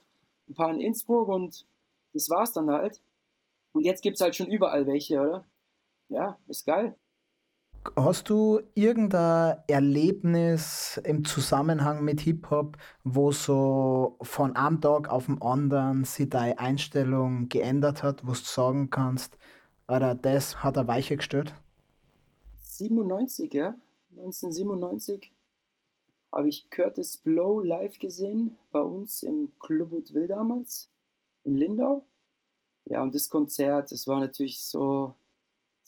[0.48, 1.66] ein paar in Innsbruck und
[2.14, 3.02] das war es dann halt.
[3.74, 5.46] Und jetzt gibt es halt schon überall welche, oder?
[6.10, 6.96] Ja, ist geil.
[7.96, 15.42] Hast du irgendein Erlebnis im Zusammenhang mit Hip-Hop, wo so von einem Tag auf den
[15.42, 19.38] anderen sich deine Einstellung geändert hat, wo du sagen kannst,
[19.88, 21.54] oder das hat er weiche gestellt?
[22.64, 23.76] 97, ja.
[24.12, 25.32] 1997
[26.32, 30.90] habe ich Curtis Blow live gesehen bei uns im Club Will damals
[31.44, 32.06] in Lindau.
[32.86, 35.16] Ja, und das Konzert, das war natürlich so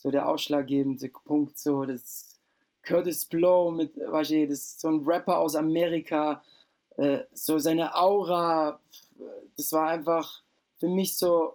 [0.02, 2.40] so der ausschlaggebende Punkt, so das
[2.82, 6.44] Curtis Blow mit, weißt du, das ist so ein Rapper aus Amerika,
[6.98, 8.80] äh, so seine Aura,
[9.56, 10.42] das war einfach
[10.80, 11.54] für mich so,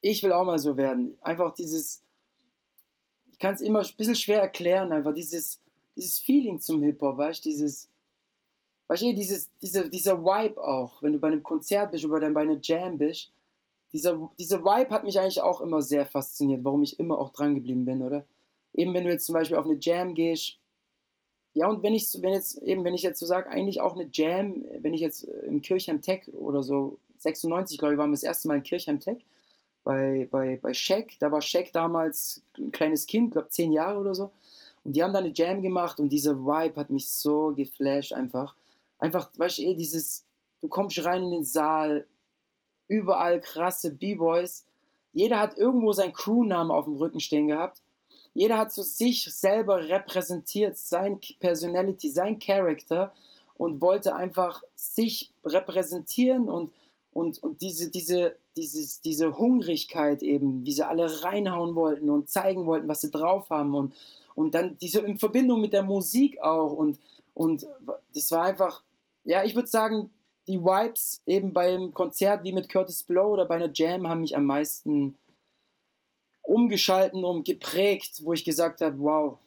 [0.00, 1.18] ich will auch mal so werden.
[1.20, 2.02] Einfach dieses,
[3.30, 5.60] ich kann es immer ein bisschen schwer erklären, einfach dieses,
[5.96, 7.90] dieses Feeling zum Hip-Hop, weißt du, dieses,
[8.86, 12.32] weißt du, dieses, diese, dieser Vibe auch, wenn du bei einem Konzert bist oder dann
[12.32, 13.30] bei einer Jam bist,
[13.92, 17.54] dieser, dieser Vibe hat mich eigentlich auch immer sehr fasziniert, warum ich immer auch dran
[17.54, 18.24] geblieben bin, oder?
[18.74, 20.58] Eben wenn du jetzt zum Beispiel auf eine Jam gehst,
[21.54, 24.08] ja, und wenn ich, wenn jetzt, eben, wenn ich jetzt so sage, eigentlich auch eine
[24.12, 28.22] Jam, wenn ich jetzt im Kirchheim Tech oder so, 96, glaube ich, waren wir das
[28.22, 29.24] erste Mal in Kirchheim Tech,
[29.82, 34.14] bei, bei, bei Shaq, da war Shaq damals ein kleines Kind, glaube zehn Jahre oder
[34.14, 34.30] so,
[34.84, 38.54] und die haben da eine Jam gemacht und dieser Vibe hat mich so geflasht einfach.
[38.98, 40.24] Einfach, weißt du, eh, dieses,
[40.60, 42.06] du kommst rein in den Saal,
[42.88, 44.66] überall krasse B-Boys.
[45.12, 47.82] Jeder hat irgendwo seinen Crewnamen auf dem Rücken stehen gehabt.
[48.34, 53.12] Jeder hat so sich selber repräsentiert, sein Personality, sein Charakter
[53.56, 56.72] und wollte einfach sich repräsentieren und,
[57.12, 62.66] und, und diese, diese, dieses, diese Hungrigkeit eben, wie sie alle reinhauen wollten und zeigen
[62.66, 63.94] wollten, was sie drauf haben und,
[64.34, 66.98] und dann diese in Verbindung mit der Musik auch und,
[67.34, 67.66] und
[68.14, 68.82] das war einfach,
[69.24, 70.10] ja, ich würde sagen,
[70.48, 74.36] die Vibes eben beim Konzert wie mit Curtis Blow oder bei einer Jam haben mich
[74.36, 75.16] am meisten
[76.42, 79.38] umgeschalten und geprägt, wo ich gesagt habe, wow,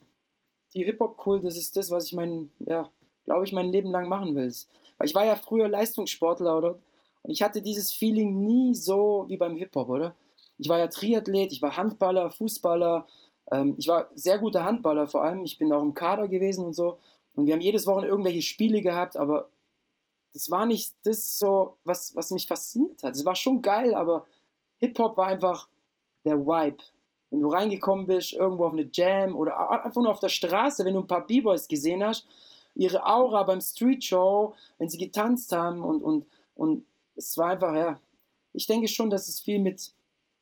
[0.73, 2.89] die Hip-Hop-Cool, das ist das, was ich mein, ja,
[3.25, 4.53] glaube ich, mein Leben lang machen will.
[4.97, 6.79] Weil ich war ja früher Leistungssportler, oder?
[7.23, 10.15] Und ich hatte dieses Feeling nie so wie beim Hip-Hop, oder?
[10.57, 13.07] Ich war ja Triathlet, ich war Handballer, Fußballer,
[13.51, 15.43] ähm, ich war sehr guter Handballer vor allem.
[15.43, 16.99] Ich bin auch im Kader gewesen und so.
[17.35, 19.49] Und wir haben jedes Wochenende irgendwelche Spiele gehabt, aber
[20.33, 23.15] das war nicht das so, was, was mich fasziniert hat.
[23.15, 24.25] Es war schon geil, aber
[24.77, 25.67] Hip-Hop war einfach
[26.23, 26.83] der Vibe.
[27.29, 30.93] Wenn du reingekommen bist, irgendwo auf eine Jam oder einfach nur auf der Straße, wenn
[30.93, 32.27] du ein paar B-Boys gesehen hast,
[32.75, 37.73] ihre Aura beim Street Show, wenn sie getanzt haben und, und, und es war einfach,
[37.73, 37.99] ja,
[38.53, 39.93] ich denke schon, dass es viel mit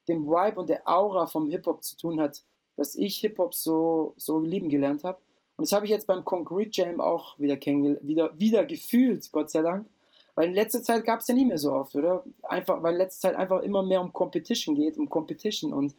[0.08, 2.44] dem Vibe und der Aura vom Hip-Hop zu tun hat,
[2.76, 5.20] dass ich Hip-Hop so, so lieben gelernt habe.
[5.60, 9.62] Und das habe ich jetzt beim Concrete Jam auch wieder, wieder, wieder gefühlt, Gott sei
[9.62, 9.90] Dank.
[10.34, 12.24] Weil in letzter Zeit gab es ja nie mehr so oft, oder?
[12.44, 15.74] Einfach, weil in letzter Zeit einfach immer mehr um Competition geht, um Competition.
[15.74, 15.96] Und,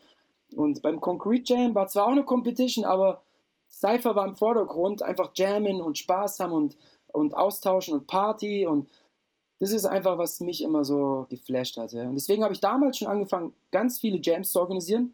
[0.57, 3.21] und beim Concrete Jam war zwar auch eine Competition, aber
[3.71, 8.67] Cypher war im Vordergrund, einfach jammen und Spaß haben und, und austauschen und Party.
[8.67, 8.89] Und
[9.59, 11.93] das ist einfach, was mich immer so geflasht hat.
[11.93, 12.05] Ja.
[12.09, 15.13] Und deswegen habe ich damals schon angefangen, ganz viele Jams zu organisieren.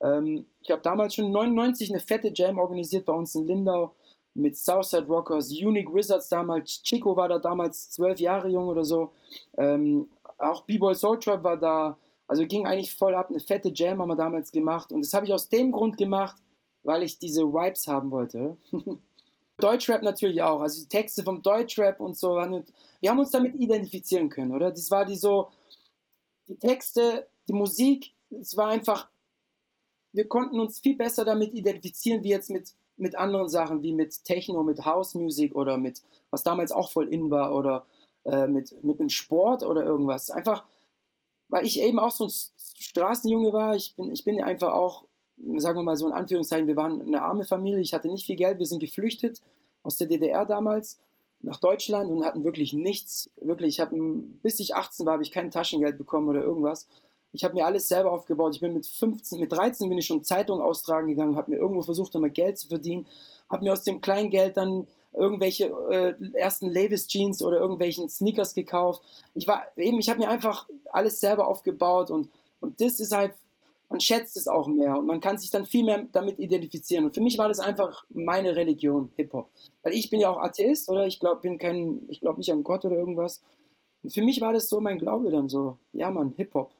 [0.00, 3.94] Ähm, ich habe damals schon 99 eine fette Jam organisiert bei uns in Lindau
[4.34, 9.12] mit Southside Rockers, Unique Wizards damals, Chico war da damals zwölf Jahre jung oder so,
[9.56, 10.08] ähm,
[10.38, 14.08] auch B-Boy Soul Trap war da, also ging eigentlich voll ab, eine fette Jam haben
[14.08, 16.36] wir damals gemacht und das habe ich aus dem Grund gemacht,
[16.84, 18.56] weil ich diese Vibes haben wollte.
[19.58, 24.28] Deutschrap natürlich auch, also die Texte vom Deutschrap und so, wir haben uns damit identifizieren
[24.28, 24.70] können, oder?
[24.70, 25.48] Das war die so,
[26.46, 29.08] die Texte, die Musik, es war einfach
[30.12, 34.24] wir konnten uns viel besser damit identifizieren, wie jetzt mit, mit anderen Sachen, wie mit
[34.24, 37.86] Techno, mit House Music oder mit, was damals auch voll in war, oder
[38.24, 40.30] äh, mit, mit einem Sport oder irgendwas.
[40.30, 40.64] Einfach,
[41.48, 45.04] weil ich eben auch so ein Straßenjunge war, ich bin, ich bin einfach auch,
[45.56, 48.36] sagen wir mal so in Anführungszeichen, wir waren eine arme Familie, ich hatte nicht viel
[48.36, 49.40] Geld, wir sind geflüchtet
[49.82, 50.98] aus der DDR damals
[51.40, 53.30] nach Deutschland und hatten wirklich nichts.
[53.40, 53.96] Wirklich, ich habe,
[54.42, 56.88] bis ich 18 war, habe ich kein Taschengeld bekommen oder irgendwas.
[57.32, 58.54] Ich habe mir alles selber aufgebaut.
[58.54, 61.82] Ich bin mit 15, mit 13 bin ich schon Zeitung austragen gegangen, habe mir irgendwo
[61.82, 63.06] versucht, einmal Geld zu verdienen,
[63.50, 68.54] habe mir aus dem kleinen Geld dann irgendwelche äh, ersten Levis Jeans oder irgendwelchen Sneakers
[68.54, 69.02] gekauft.
[69.34, 72.28] Ich war eben, ich habe mir einfach alles selber aufgebaut und
[72.60, 73.34] und das ist halt
[73.88, 77.06] man schätzt es auch mehr und man kann sich dann viel mehr damit identifizieren.
[77.06, 79.48] Und für mich war das einfach meine Religion, Hip-Hop.
[79.82, 81.06] Weil ich bin ja auch Atheist, oder?
[81.06, 83.42] Ich glaube, bin kein, ich glaube nicht an Gott oder irgendwas.
[84.02, 86.70] Und für mich war das so mein Glaube dann so, ja Mann, Hip-Hop.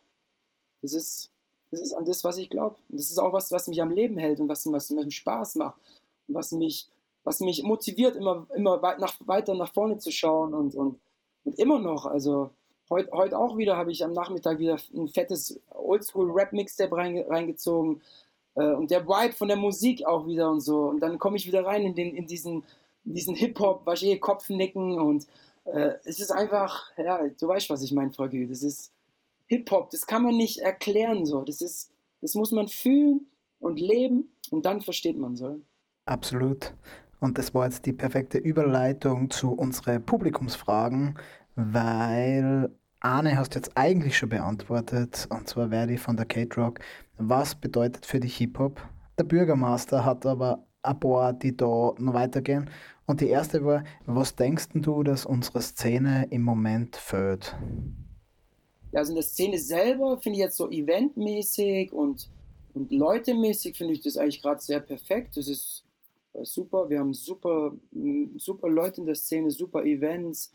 [0.83, 1.31] Das ist,
[1.71, 2.77] das ist an das, was ich glaube.
[2.89, 5.57] Und das ist auch was, was mich am Leben hält und was, was mir Spaß
[5.57, 5.79] macht.
[6.27, 6.89] Und was mich,
[7.25, 11.01] was mich motiviert, immer, immer weit nach, weiter nach vorne zu schauen und, und,
[11.45, 12.07] und immer noch.
[12.07, 12.51] Also
[12.91, 18.03] heute, heute auch wieder habe ich am Nachmittag wieder ein fettes Oldschool-Rap-Mixtape reingezogen.
[18.55, 20.85] Äh, und der Vibe von der Musik auch wieder und so.
[20.89, 22.65] Und dann komme ich wieder rein in, den, in diesen,
[23.05, 25.27] diesen Hip-Hop, Vaché, Kopfnicken und
[25.65, 28.47] äh, es ist einfach, ja, du weißt, was ich meine, Frau Gü.
[28.47, 28.93] Das ist
[29.49, 31.43] Hip-Hop, das kann man nicht erklären so.
[31.43, 33.27] Das ist, das muss man fühlen
[33.61, 35.61] und leben und dann versteht man so.
[36.05, 36.75] Absolut.
[37.21, 41.19] Und das war jetzt die perfekte Überleitung zu unseren Publikumsfragen,
[41.57, 46.81] weil Arne hast jetzt eigentlich schon beantwortet, und zwar Verdi von der Kate Rock.
[47.17, 48.81] Was bedeutet für dich Hip-Hop?
[49.19, 52.71] Der Bürgermeister hat aber ein paar, die da noch weitergehen.
[53.07, 57.57] Und die erste war, was denkst du, dass unsere Szene im Moment fehlt?
[58.93, 62.29] Ja, also in der Szene selber finde ich jetzt so eventmäßig und,
[62.75, 65.37] und leutemäßig finde ich das eigentlich gerade sehr perfekt.
[65.37, 65.85] Das ist
[66.33, 66.89] äh, super.
[66.89, 67.75] Wir haben super,
[68.37, 70.53] super Leute in der Szene, super Events.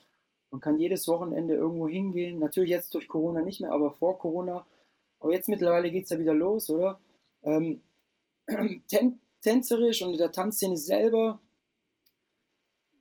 [0.51, 2.39] Man kann jedes Wochenende irgendwo hingehen.
[2.39, 4.65] Natürlich jetzt durch Corona nicht mehr, aber vor Corona.
[5.19, 6.99] Aber jetzt mittlerweile geht es ja wieder los, oder?
[7.43, 7.81] Ähm,
[8.87, 11.39] tän tänzerisch und in der Tanzszene selber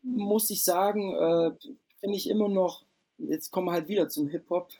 [0.03, 1.53] muss ich sagen, äh,
[2.01, 2.85] finde ich immer noch,
[3.19, 4.71] jetzt kommen wir halt wieder zum Hip-Hop.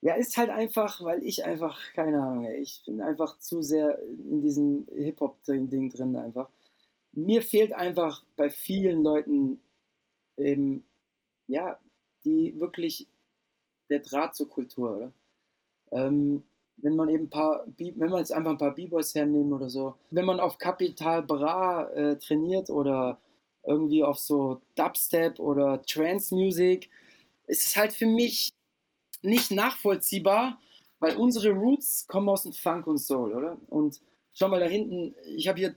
[0.00, 4.42] Ja, ist halt einfach, weil ich einfach, keine Ahnung, ich bin einfach zu sehr in
[4.42, 6.48] diesem Hip-Hop-Ding drin einfach.
[7.12, 9.60] Mir fehlt einfach bei vielen Leuten
[10.36, 10.84] eben
[11.48, 11.78] ja,
[12.24, 13.08] die wirklich
[13.90, 15.12] der Draht zur Kultur, oder?
[15.90, 16.44] Ähm,
[16.76, 19.96] wenn man eben ein paar, wenn man jetzt einfach ein paar B-Boys hernehmen oder so,
[20.10, 23.18] wenn man auf Capital Bra äh, trainiert oder
[23.64, 26.88] irgendwie auf so Dubstep oder Trance Music,
[27.46, 28.50] ist es halt für mich
[29.22, 30.60] nicht nachvollziehbar,
[31.00, 33.58] weil unsere Roots kommen aus dem Funk und Soul, oder?
[33.68, 34.00] Und
[34.34, 35.74] schau mal da hinten, ich habe hier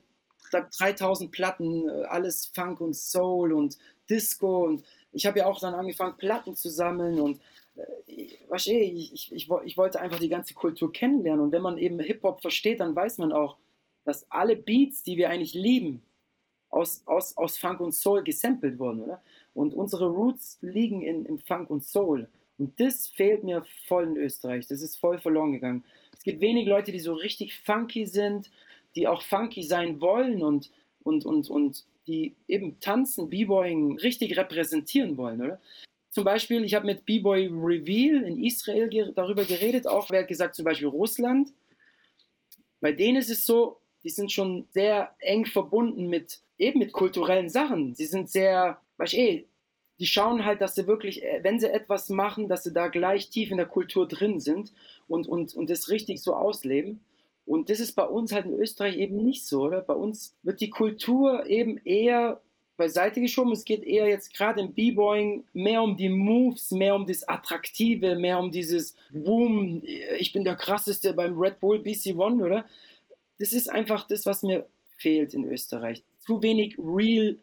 [0.51, 3.77] 3000 Platten, äh, alles Funk und Soul und
[4.09, 7.39] Disco und ich habe ja auch dann angefangen, Platten zu sammeln und
[7.75, 11.45] äh, was ich, ich, ich, ich wollte einfach die ganze Kultur kennenlernen.
[11.45, 13.57] Und wenn man eben Hip-Hop versteht, dann weiß man auch,
[14.03, 16.01] dass alle Beats, die wir eigentlich lieben,
[16.69, 19.21] aus, aus, aus Funk und Soul gesampelt wurden, oder?
[19.53, 22.29] Und unsere Roots liegen in, im Funk und Soul.
[22.61, 24.67] Und das fehlt mir voll in Österreich.
[24.67, 25.83] Das ist voll verloren gegangen.
[26.15, 28.51] Es gibt wenig Leute, die so richtig funky sind,
[28.95, 30.69] die auch funky sein wollen und,
[31.01, 35.59] und, und, und die eben tanzen, B-Boying richtig repräsentieren wollen, oder?
[36.11, 40.27] Zum Beispiel, ich habe mit B-Boy Reveal in Israel ge darüber geredet, auch wer hat
[40.27, 41.51] gesagt, zum Beispiel Russland.
[42.79, 47.49] Bei denen ist es so, die sind schon sehr eng verbunden mit eben mit kulturellen
[47.49, 47.95] Sachen.
[47.95, 49.47] Sie sind sehr, weißt eh,
[50.01, 53.29] die schauen halt, dass sie wirklich, äh, wenn sie etwas machen, dass sie da gleich
[53.29, 54.73] tief in der Kultur drin sind
[55.07, 57.01] und, und, und das richtig so ausleben.
[57.45, 59.81] Und das ist bei uns halt in Österreich eben nicht so, oder?
[59.81, 62.41] Bei uns wird die Kultur eben eher
[62.77, 63.51] beiseite geschoben.
[63.51, 68.15] Es geht eher jetzt gerade im B-Boying mehr um die Moves, mehr um das Attraktive,
[68.15, 69.83] mehr um dieses Boom,
[70.17, 72.65] ich bin der krasseste beim Red Bull BC One, oder?
[73.37, 74.65] Das ist einfach das, was mir
[74.97, 76.03] fehlt in Österreich.
[76.19, 77.37] Zu wenig Real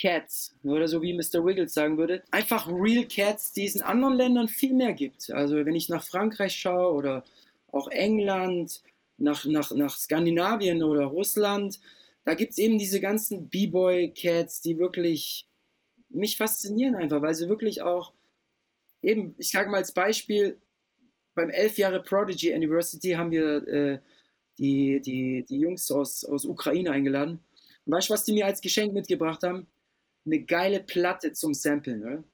[0.00, 1.44] Cats, oder so wie Mr.
[1.44, 2.22] Wiggles sagen würde.
[2.30, 5.30] Einfach Real Cats, die es in anderen Ländern viel mehr gibt.
[5.30, 7.24] Also wenn ich nach Frankreich schaue oder
[7.72, 8.82] auch England,
[9.18, 11.78] nach, nach, nach Skandinavien oder Russland,
[12.24, 15.46] da gibt es eben diese ganzen B-Boy-Cats, die wirklich
[16.08, 18.12] mich faszinieren einfach, weil sie wirklich auch
[19.02, 20.58] eben, ich sage mal als Beispiel,
[21.34, 23.98] beim 11 Jahre Prodigy Anniversary haben wir äh,
[24.58, 27.40] die, die, die Jungs aus, aus Ukraine eingeladen.
[27.86, 29.66] Und weißt du, was die mir als Geschenk mitgebracht haben?
[30.26, 32.02] Eine geile Platte zum Samplen.
[32.02, 32.24] Oder?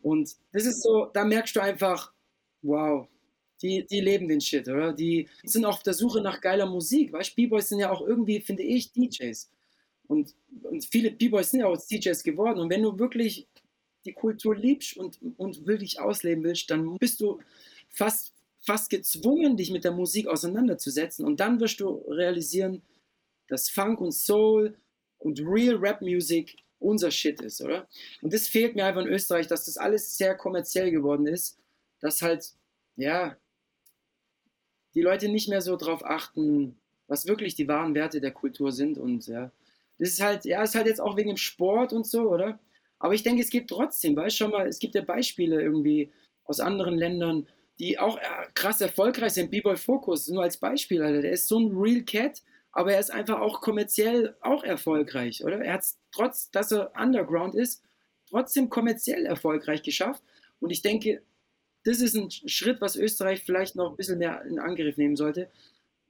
[0.00, 2.12] Und das ist so, da merkst du einfach,
[2.62, 3.08] wow,
[3.62, 4.92] die, die leben den Shit, oder?
[4.92, 7.34] Die sind auf der Suche nach geiler Musik, weißt du?
[7.36, 9.50] B-Boys sind ja auch irgendwie, finde ich, DJs.
[10.08, 12.58] Und, und viele B-Boys sind ja auch DJs geworden.
[12.58, 13.46] Und wenn du wirklich
[14.04, 17.40] die Kultur liebst und, und wirklich ausleben willst, dann bist du
[17.88, 21.24] fast, fast gezwungen, dich mit der Musik auseinanderzusetzen.
[21.24, 22.82] Und dann wirst du realisieren,
[23.46, 24.76] dass Funk und Soul
[25.18, 27.88] und Real Rap Music unser Shit ist, oder?
[28.20, 31.58] Und das fehlt mir einfach in Österreich, dass das alles sehr kommerziell geworden ist,
[32.00, 32.52] dass halt,
[32.96, 33.36] ja,
[34.94, 36.76] die Leute nicht mehr so drauf achten,
[37.06, 38.98] was wirklich die wahren Werte der Kultur sind.
[38.98, 39.50] Und ja,
[39.98, 42.58] das ist halt, ja, ist halt jetzt auch wegen dem Sport und so, oder?
[42.98, 46.12] Aber ich denke, es gibt trotzdem, weißt du schon mal, es gibt ja Beispiele irgendwie
[46.44, 47.46] aus anderen Ländern,
[47.78, 48.22] die auch äh,
[48.54, 49.50] krass erfolgreich sind.
[49.50, 51.22] B-Boy Focus, nur als Beispiel, Alter.
[51.22, 52.42] Der ist so ein Real Cat,
[52.72, 55.60] aber er ist einfach auch kommerziell auch erfolgreich, oder?
[55.60, 57.82] Er hat es trotz, dass er Underground ist,
[58.28, 60.22] trotzdem kommerziell erfolgreich geschafft.
[60.58, 61.22] Und ich denke,
[61.84, 65.50] das ist ein Schritt, was Österreich vielleicht noch ein bisschen mehr in Angriff nehmen sollte,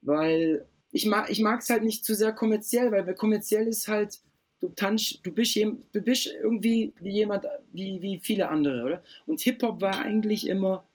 [0.03, 4.21] weil ich mag ich es halt nicht zu sehr kommerziell, weil kommerziell ist halt,
[4.61, 9.03] du tanzt, du bist, du bist irgendwie wie jemand, wie, wie viele andere, oder?
[9.27, 10.87] Und Hip-Hop war eigentlich immer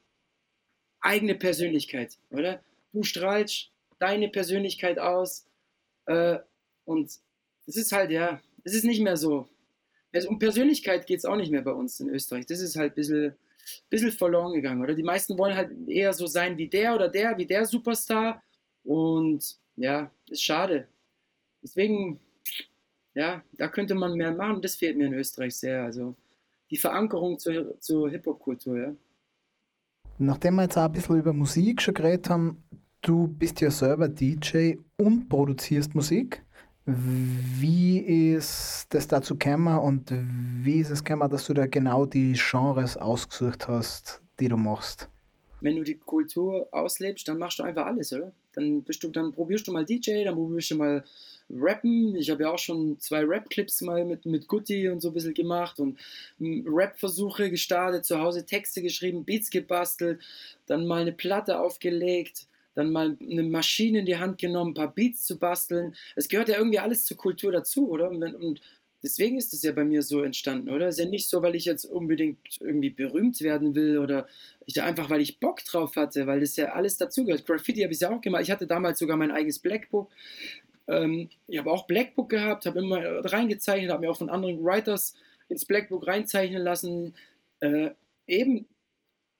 [1.01, 2.61] eigene Persönlichkeit, oder?
[2.93, 5.46] Du strahlst deine Persönlichkeit aus
[6.07, 6.39] äh,
[6.85, 7.11] und
[7.67, 9.47] es ist halt, ja, es ist nicht mehr so.
[10.13, 12.45] Also um Persönlichkeit geht es auch nicht mehr bei uns in Österreich.
[12.45, 13.35] Das ist halt ein bisschen
[13.89, 14.93] bisschen verloren gegangen, oder?
[14.93, 18.41] Die meisten wollen halt eher so sein wie der oder der, wie der Superstar.
[18.83, 20.87] Und ja, ist schade.
[21.61, 22.19] Deswegen,
[23.13, 24.61] ja, da könnte man mehr machen.
[24.61, 25.83] Das fehlt mir in Österreich sehr.
[25.83, 26.15] Also
[26.69, 28.95] die Verankerung zur, zur Hip-Hop-Kultur, ja.
[30.19, 32.63] Nachdem wir jetzt auch ein bisschen über Musik schon geredet haben,
[33.01, 36.43] du bist ja selber DJ und produzierst Musik.
[36.85, 42.33] Wie ist das dazu gekommen und wie ist es gekommen, dass du da genau die
[42.33, 45.09] Genres ausgesucht hast, die du machst?
[45.59, 48.31] Wenn du die Kultur auslebst, dann machst du einfach alles, oder?
[48.53, 51.03] Dann, bist du, dann probierst du mal DJ, dann probierst du mal
[51.49, 52.15] Rappen.
[52.15, 55.33] Ich habe ja auch schon zwei Rap-Clips mal mit, mit Gutti und so ein bisschen
[55.33, 55.99] gemacht und
[56.39, 60.21] Rap-Versuche gestartet, zu Hause Texte geschrieben, Beats gebastelt,
[60.67, 62.47] dann mal eine Platte aufgelegt
[62.78, 65.95] dann mal eine Maschine in die Hand genommen, ein paar Beats zu basteln.
[66.15, 68.09] Es gehört ja irgendwie alles zur Kultur dazu, oder?
[68.11, 68.61] Und,
[69.03, 70.88] deswegen ist es ja bei mir so entstanden, oder?
[70.88, 74.28] Ist ja nicht so, weil ich jetzt unbedingt irgendwie berühmt werden will oder
[74.65, 77.45] ich, einfach, weil ich Bock drauf hatte, weil das ja alles dazugehört.
[77.45, 78.43] Graffiti habe ich ja auch gemacht.
[78.43, 80.11] Ich hatte damals sogar mein eigenes Blackbook.
[80.88, 85.15] Ähm, ich habe auch Blackbook gehabt, habe immer reingezeichnet, habe mir auch von anderen Writers
[85.49, 87.15] ins Blackbook reinzeichnen lassen.
[87.59, 87.91] Äh,
[88.28, 88.67] eben.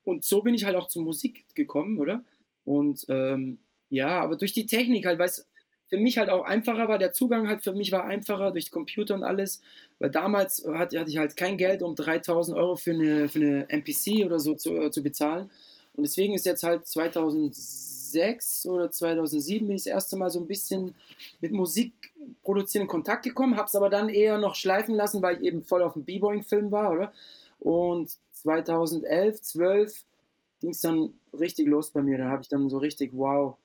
[0.04, 2.24] Und so bin ich halt auch zur Musik gekommen, oder?
[2.68, 3.60] Und ähm,
[3.90, 5.48] ja, aber durch die Technik halt, weil es
[5.88, 9.16] für mich halt auch einfacher war, der Zugang halt für mich war einfacher durch Computer
[9.16, 9.62] und alles,
[10.00, 13.70] weil damals hatte, hatte ich halt kein Geld, um 3000 Euro für eine, für eine
[13.70, 15.50] MPC oder so zu, äh, zu bezahlen.
[15.96, 20.48] Und deswegen ist jetzt halt 2006 oder 2007 bin ich das erste Mal so ein
[20.48, 20.94] bisschen
[21.40, 21.94] mit Musik
[22.44, 25.64] produzieren in Kontakt gekommen, habe es aber dann eher noch schleifen lassen, weil ich eben
[25.64, 27.14] voll auf dem B-Boying-Film war, oder?
[27.60, 30.04] Und 2011, 12
[30.60, 32.18] ging es dann richtig los bei mir.
[32.18, 33.58] Da habe ich dann so richtig, wow.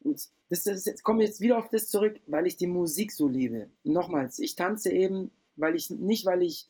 [0.00, 3.28] Und das ist, jetzt komme jetzt wieder auf das zurück, weil ich die Musik so
[3.28, 3.68] liebe.
[3.84, 6.68] Nochmals, ich tanze eben, weil ich nicht, weil ich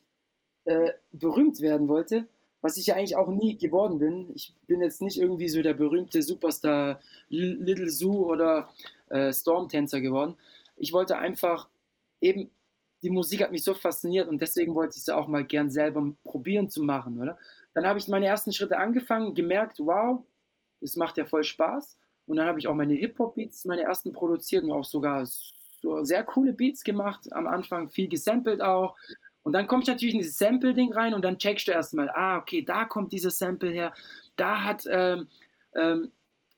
[0.65, 2.27] äh, berühmt werden wollte,
[2.61, 4.29] was ich ja eigentlich auch nie geworden bin.
[4.35, 6.99] Ich bin jetzt nicht irgendwie so der berühmte Superstar
[7.29, 8.69] Little Zoo oder
[9.09, 10.35] äh, Stormtänzer geworden.
[10.75, 11.69] Ich wollte einfach
[12.21, 12.49] eben,
[13.01, 16.13] die Musik hat mich so fasziniert und deswegen wollte ich es auch mal gern selber
[16.23, 17.37] probieren zu machen, oder?
[17.73, 20.23] Dann habe ich meine ersten Schritte angefangen, gemerkt, wow,
[20.81, 21.97] es macht ja voll Spaß.
[22.25, 26.23] Und dann habe ich auch meine Hip-Hop-Beats, meine ersten produziert und auch sogar so sehr
[26.23, 27.31] coole Beats gemacht.
[27.31, 28.95] Am Anfang viel gesampelt auch.
[29.43, 32.37] Und dann komme ich natürlich in dieses Sample-Ding rein und dann checkst du erstmal, ah,
[32.37, 33.93] okay, da kommt dieses Sample her.
[34.35, 35.27] Da hat ähm,
[35.75, 36.11] ähm,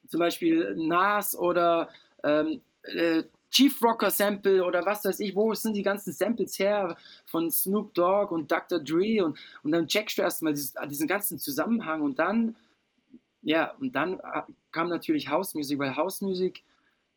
[0.07, 1.89] zum Beispiel Nas oder
[2.23, 6.97] ähm, äh, Chief Rocker Sample oder was weiß ich, wo sind die ganzen Samples her
[7.25, 8.79] von Snoop Dogg und Dr.
[8.79, 12.55] Dre und, und dann checkst du erstmal diesen ganzen Zusammenhang und dann,
[13.41, 14.21] ja, und dann
[14.71, 16.63] kam natürlich House Music, weil House Music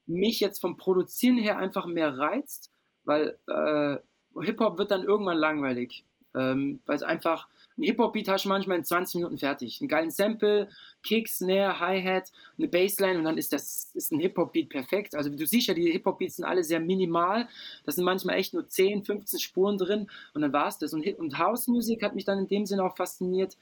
[0.07, 2.71] mich jetzt vom Produzieren her einfach mehr reizt,
[3.05, 3.97] weil äh,
[4.43, 6.05] Hip-Hop wird dann irgendwann langweilig,
[6.35, 9.81] ähm, weil es einfach, ein Hip-Hop-Beat hast du manchmal in 20 Minuten fertig.
[9.81, 10.69] Einen geilen Sample,
[11.03, 15.15] Kick, Snare, Hi-Hat, eine Bassline und dann ist das ist ein Hip-Hop-Beat perfekt.
[15.15, 17.49] Also du siehst ja, die Hip-Hop-Beats sind alle sehr minimal.
[17.85, 20.95] Das sind manchmal echt nur 10, 15 Spuren drin und dann war es das.
[20.95, 23.57] Und, und House-Musik hat mich dann in dem Sinne auch fasziniert,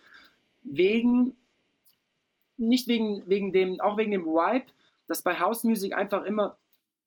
[0.63, 1.35] wegen,
[2.59, 4.67] nicht wegen, wegen dem, auch wegen dem Vibe,
[5.07, 6.59] dass bei House-Musik einfach immer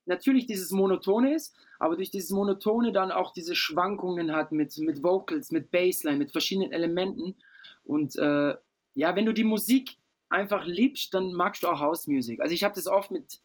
[0.05, 5.03] natürlich dieses Monotone ist, aber durch dieses Monotone dann auch diese Schwankungen hat mit, mit
[5.03, 7.35] Vocals, mit Bassline, mit verschiedenen Elementen.
[7.83, 8.55] Und äh,
[8.93, 9.97] ja, wenn du die Musik
[10.29, 12.39] einfach liebst, dann magst du auch House-Musik.
[12.41, 13.39] Also ich habe das oft mit,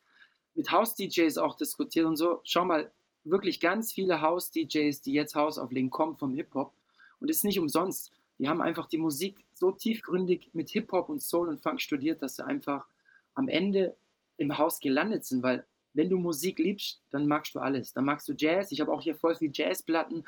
[0.55, 2.41] mit House-DJs auch diskutiert und so.
[2.45, 2.91] Schau mal,
[3.25, 6.73] wirklich ganz viele House-DJs, die jetzt House auflegen, kommen vom Hip-Hop.
[7.21, 8.13] Und es ist nicht umsonst.
[8.39, 12.37] Die haben einfach die Musik so tiefgründig mit Hip-Hop und Soul und Funk studiert, dass
[12.37, 12.87] sie einfach
[13.35, 13.95] am Ende
[14.39, 17.93] im Haus gelandet sind, weil wenn du Musik liebst, dann magst du alles.
[17.93, 18.73] Dann magst du Jazz.
[18.73, 20.25] Ich habe auch hier voll viel Jazzplatten.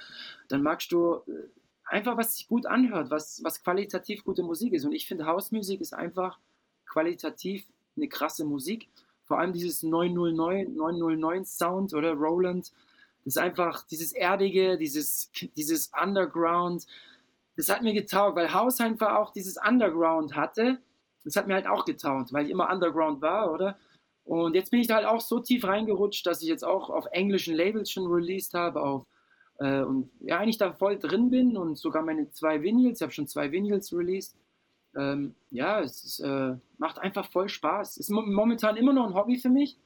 [0.48, 1.48] Dann magst du äh,
[1.84, 4.84] einfach, was sich gut anhört, was, was qualitativ gute Musik ist.
[4.84, 6.38] Und ich finde, Hausmusik ist einfach
[6.86, 8.88] qualitativ eine krasse Musik.
[9.24, 12.72] Vor allem dieses 909, 909 Sound oder Roland.
[13.24, 16.86] Das ist einfach dieses Erdige, dieses, dieses Underground.
[17.56, 20.78] Das hat mir getaugt, weil House einfach auch dieses Underground hatte.
[21.24, 23.78] Das hat mir halt auch getaugt, weil ich immer Underground war, oder?
[24.24, 27.06] Und jetzt bin ich da halt auch so tief reingerutscht, dass ich jetzt auch auf
[27.10, 29.06] englischen Labels schon released habe, auf
[29.58, 33.12] äh, und ja, eigentlich da voll drin bin und sogar meine zwei Vinyls, ich habe
[33.12, 34.36] schon zwei Vinyls released.
[34.96, 37.96] Ähm, ja, es ist, äh, macht einfach voll Spaß.
[37.96, 39.78] Ist momentan immer noch ein Hobby für mich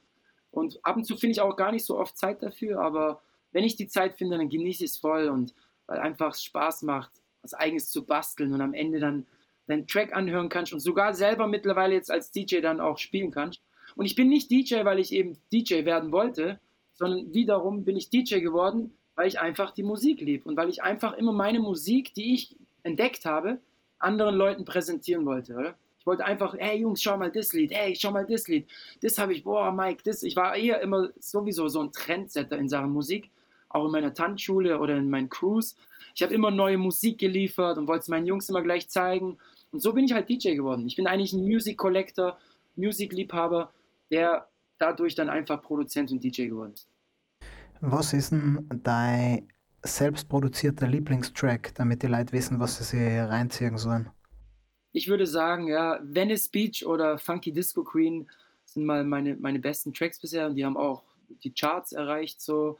[0.51, 3.21] und ab und zu finde ich auch gar nicht so oft Zeit dafür, aber
[3.51, 5.53] wenn ich die Zeit finde, dann genieße ich es voll und
[5.85, 7.11] weil einfach Spaß macht,
[7.41, 9.25] was eigenes zu basteln und am Ende dann
[9.67, 13.61] deinen Track anhören kannst und sogar selber mittlerweile jetzt als DJ dann auch spielen kannst.
[13.97, 16.59] Und ich bin nicht DJ, weil ich eben DJ werden wollte,
[16.93, 20.83] sondern wiederum bin ich DJ geworden, weil ich einfach die Musik liebe und weil ich
[20.83, 23.59] einfach immer meine Musik, die ich entdeckt habe,
[23.97, 25.75] anderen Leuten präsentieren wollte, oder?
[25.99, 28.67] Ich wollte einfach, hey Jungs, schau mal das Lied, hey, schau mal das Lied.
[29.01, 30.23] Das habe ich, boah, Mike, das.
[30.23, 33.31] Ich war eher immer sowieso so ein Trendsetter in Sachen Musik,
[33.67, 35.75] auch in meiner Tanzschule oder in meinen Crews.
[36.15, 39.37] Ich habe immer neue Musik geliefert und wollte es meinen Jungs immer gleich zeigen.
[39.71, 40.87] Und so bin ich halt DJ geworden.
[40.87, 42.37] Ich bin eigentlich ein Music Collector,
[42.75, 43.71] Music Liebhaber,
[44.11, 44.47] der
[44.77, 46.87] dadurch dann einfach Produzent und DJ geworden ist.
[47.81, 49.47] Was ist denn dein
[49.83, 54.09] selbstproduzierter Lieblingstrack, damit die Leute wissen, was sie sich reinziehen sollen?
[54.91, 58.27] Ich würde sagen, ja, Venice Beach oder Funky Disco Queen
[58.65, 61.03] sind mal meine, meine besten Tracks bisher und die haben auch
[61.43, 62.77] die Charts erreicht, so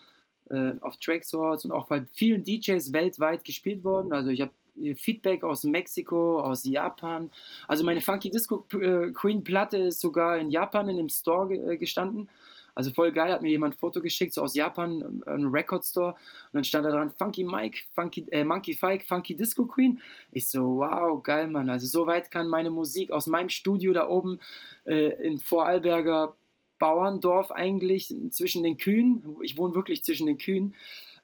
[0.50, 4.14] äh, auf Track Swords und auch bei vielen DJs weltweit gespielt worden.
[4.14, 4.52] Also ich habe
[4.96, 7.32] Feedback aus Mexiko, aus Japan.
[7.68, 11.78] Also meine Funky Disco äh, Queen Platte ist sogar in Japan in dem Store äh,
[11.78, 12.30] gestanden.
[12.78, 16.10] Also voll geil, hat mir jemand ein Foto geschickt, so aus Japan, ein Record Store.
[16.10, 20.00] Und dann stand da dran, Funky Mike, Funky, äh, Monkey Fike, Funky Disco Queen.
[20.32, 21.72] Ich so, wow, geil, Mann.
[21.72, 24.40] Also so weit kann meine Musik aus meinem Studio da oben
[24.86, 26.36] äh, in Vorarlberger
[26.78, 30.76] Bauerndorf eigentlich, zwischen den Kühen, ich wohne wirklich zwischen den Kühen,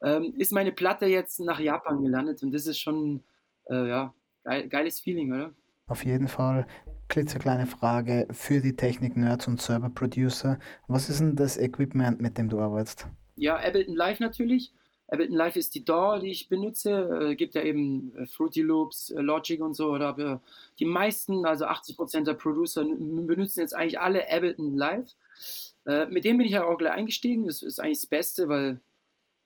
[0.02, 2.44] ähm, ist meine Platte jetzt nach Japan gelandet.
[2.44, 3.22] Und das ist schon,
[3.70, 5.54] äh, ja, geil, geiles Feeling, oder?
[5.88, 6.66] Auf jeden Fall
[7.10, 10.58] klitzekleine Frage für die Technik-Nerds und Server-Producer.
[10.88, 13.08] Was ist denn das Equipment, mit dem du arbeitest?
[13.36, 14.74] Ja, Ableton Live natürlich.
[15.08, 17.30] Ableton Live ist die DAW, die ich benutze.
[17.32, 19.92] Äh, gibt ja eben äh, Fruity Loops, äh, Logic und so.
[19.92, 20.38] Oder äh,
[20.80, 25.12] die meisten, also 80% der Producer, benutzen jetzt eigentlich alle Ableton Live.
[25.86, 27.46] Äh, mit dem bin ich ja auch gleich eingestiegen.
[27.46, 28.80] Das ist eigentlich das Beste, weil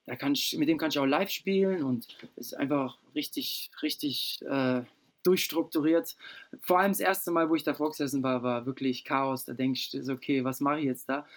[0.07, 4.39] da kann ich, mit dem kann ich auch live spielen und ist einfach richtig, richtig
[4.49, 4.81] äh,
[5.23, 6.15] durchstrukturiert.
[6.61, 9.43] Vor allem das erste Mal, wo ich davor gesessen war, war wirklich Chaos.
[9.43, 11.27] Da denkst du, okay, was mache ich jetzt da?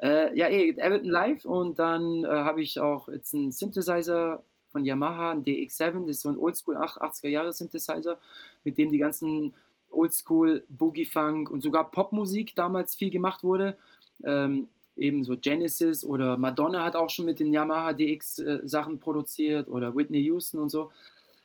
[0.00, 4.86] Äh, ja, eh, Everton Live und dann äh, habe ich auch jetzt einen Synthesizer von
[4.86, 8.18] Yamaha, ein DX7, das ist so ein Oldschool 80er Jahre Synthesizer,
[8.64, 9.54] mit dem die ganzen
[9.90, 13.76] Oldschool Boogie Funk und sogar Popmusik damals viel gemacht wurde.
[14.24, 19.00] Ähm, eben so Genesis oder Madonna hat auch schon mit den Yamaha DX äh, Sachen
[19.00, 20.92] produziert oder Whitney Houston und so.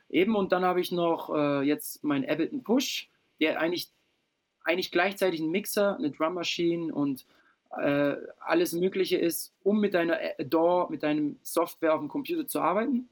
[0.08, 3.08] Eben, und dann habe ich noch äh, jetzt meinen Ableton Push,
[3.40, 3.90] der eigentlich,
[4.64, 7.24] eigentlich gleichzeitig ein Mixer, eine Drum Machine und
[7.78, 12.60] äh, alles Mögliche ist, um mit deiner DAW, mit deinem Software auf dem Computer zu
[12.60, 13.08] arbeiten.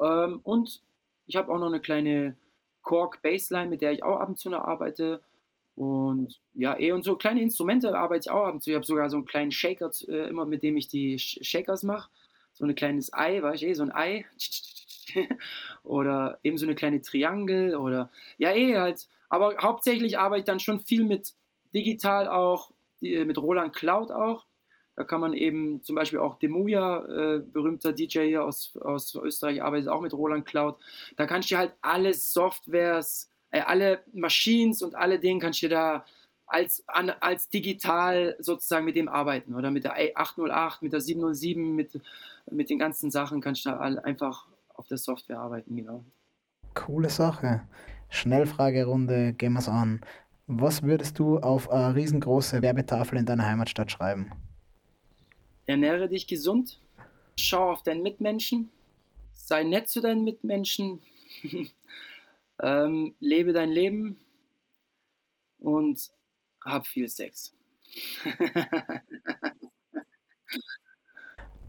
[0.00, 0.82] Ähm, und
[1.26, 2.36] ich habe auch noch eine kleine
[2.82, 5.20] Korg Bassline, mit der ich auch ab und zu noch arbeite.
[5.76, 8.70] Und ja, eh, und so kleine Instrumente arbeite ich auch ab und zu.
[8.70, 12.10] Ich habe sogar so einen kleinen Shaker, äh, immer mit dem ich die Shakers mache.
[12.52, 14.24] So ein kleines Ei, weißt du, eh, so ein Ei.
[15.82, 19.08] oder eben so eine kleine Triangel oder ja, eh halt.
[19.28, 21.34] Aber hauptsächlich arbeite ich dann schon viel mit
[21.74, 22.70] digital auch,
[23.00, 24.46] mit Roland Cloud auch.
[24.96, 29.62] Da kann man eben zum Beispiel auch Demuja, äh, berühmter DJ hier aus, aus Österreich,
[29.62, 30.76] arbeitet auch mit Roland Cloud.
[31.16, 36.04] Da kannst du halt alle Softwares, äh, alle Machines und alle Dinge kannst du da
[36.46, 41.74] als, an, als digital sozusagen mit dem arbeiten oder mit der 808, mit der 707,
[41.74, 42.00] mit,
[42.50, 46.04] mit den ganzen Sachen kannst du da einfach auf der Software arbeiten, genau.
[46.74, 47.62] Coole Sache.
[48.10, 50.00] Schnellfragerunde, gehen wir es an.
[50.46, 54.30] Was würdest du auf eine riesengroße Werbetafel in deiner Heimatstadt schreiben?
[55.66, 56.78] Ernähre dich gesund,
[57.38, 58.68] schau auf deinen Mitmenschen,
[59.32, 61.00] sei nett zu deinen Mitmenschen,
[62.60, 64.18] ähm, lebe dein Leben
[65.58, 66.10] und
[66.64, 67.54] hab viel Sex.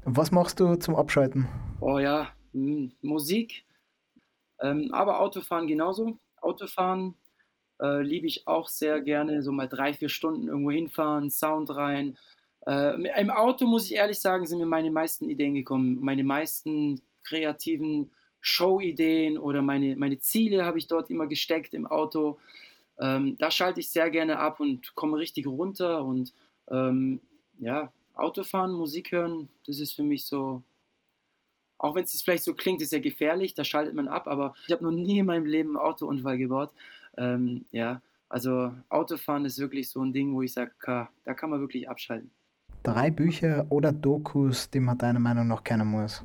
[0.04, 1.48] Was machst du zum Abschalten?
[1.82, 3.66] Oh ja, hm, Musik,
[4.60, 6.20] ähm, aber Autofahren genauso.
[6.42, 7.16] Autofahren
[7.82, 12.18] äh, liebe ich auch sehr gerne, so mal drei, vier Stunden irgendwo hinfahren, Sound rein.
[12.66, 16.00] Äh, Im Auto, muss ich ehrlich sagen, sind mir meine meisten Ideen gekommen.
[16.02, 18.12] Meine meisten kreativen
[18.46, 22.40] Show-Ideen oder meine, meine Ziele habe ich dort immer gesteckt im Auto.
[23.00, 26.34] Ähm, da schalte ich sehr gerne ab und komme richtig runter und
[26.68, 27.20] Ähm,
[27.60, 30.64] ja, Autofahren, Musik hören, das ist für mich so,
[31.78, 34.74] auch wenn es vielleicht so klingt, ist ja gefährlich, da schaltet man ab, aber ich
[34.74, 36.72] habe noch nie in meinem Leben einen Autounfall gebaut.
[37.18, 41.60] Ähm, ja, also Autofahren ist wirklich so ein Ding, wo ich sage, da kann man
[41.60, 42.32] wirklich abschalten.
[42.82, 46.24] Drei Bücher oder Dokus, die man deiner Meinung nach kennen muss.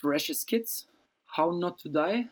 [0.00, 0.88] Freshest Kids,
[1.36, 2.28] How Not to Die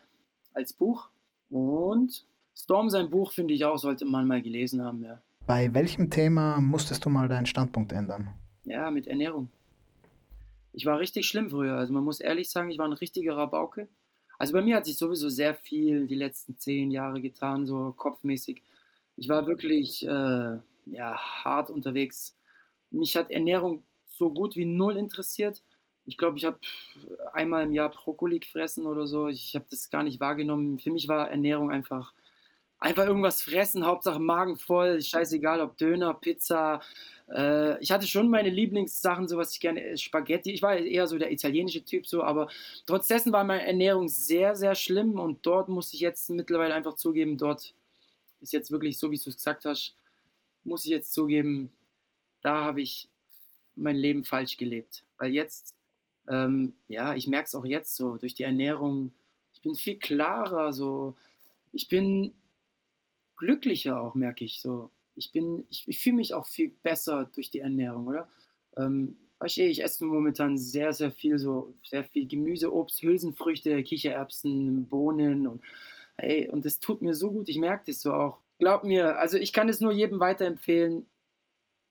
[0.53, 1.09] als Buch
[1.49, 2.25] und
[2.55, 5.21] Storm sein Buch finde ich auch, sollte man mal gelesen haben, ja.
[5.45, 8.33] Bei welchem Thema musstest du mal deinen Standpunkt ändern?
[8.65, 9.49] Ja, mit Ernährung.
[10.73, 11.75] Ich war richtig schlimm früher.
[11.77, 13.87] Also man muss ehrlich sagen, ich war ein richtiger Rabauke.
[14.37, 18.61] Also bei mir hat sich sowieso sehr viel die letzten zehn Jahre getan, so kopfmäßig.
[19.15, 22.35] Ich war wirklich äh, ja, hart unterwegs.
[22.91, 25.63] Mich hat Ernährung so gut wie null interessiert.
[26.07, 26.57] Ich glaube, ich habe
[27.33, 29.27] einmal im Jahr Brokkoli gefressen oder so.
[29.27, 30.79] Ich habe das gar nicht wahrgenommen.
[30.79, 32.13] Für mich war Ernährung einfach
[32.79, 36.81] einfach irgendwas fressen, Hauptsache Magen voll, scheißegal ob Döner, Pizza.
[37.29, 40.51] Äh, ich hatte schon meine Lieblingssachen, so was ich gerne, äh, Spaghetti.
[40.51, 42.49] Ich war eher so der italienische Typ, so, aber
[42.85, 46.95] trotz dessen war meine Ernährung sehr, sehr schlimm und dort muss ich jetzt mittlerweile einfach
[46.95, 47.73] zugeben, dort
[48.41, 49.95] ist jetzt wirklich so, wie du es gesagt hast,
[50.63, 51.71] muss ich jetzt zugeben,
[52.41, 53.09] da habe ich
[53.75, 55.03] mein Leben falsch gelebt.
[55.17, 55.75] Weil jetzt,
[56.27, 59.13] ähm, ja, ich merke es auch jetzt so, durch die Ernährung,
[59.53, 61.15] ich bin viel klarer, so,
[61.71, 62.33] ich bin
[63.37, 64.91] glücklicher auch, merke ich so.
[65.15, 68.29] Ich bin, ich, ich fühle mich auch viel besser durch die Ernährung, oder?
[68.75, 74.87] Ähm, du, ich esse momentan sehr, sehr viel so, sehr viel Gemüse, Obst, Hülsenfrüchte, Kichererbsen,
[74.87, 75.61] Bohnen und
[76.17, 78.39] ey, und das tut mir so gut, ich merke das so auch.
[78.59, 81.05] Glaub mir, also ich kann es nur jedem weiterempfehlen,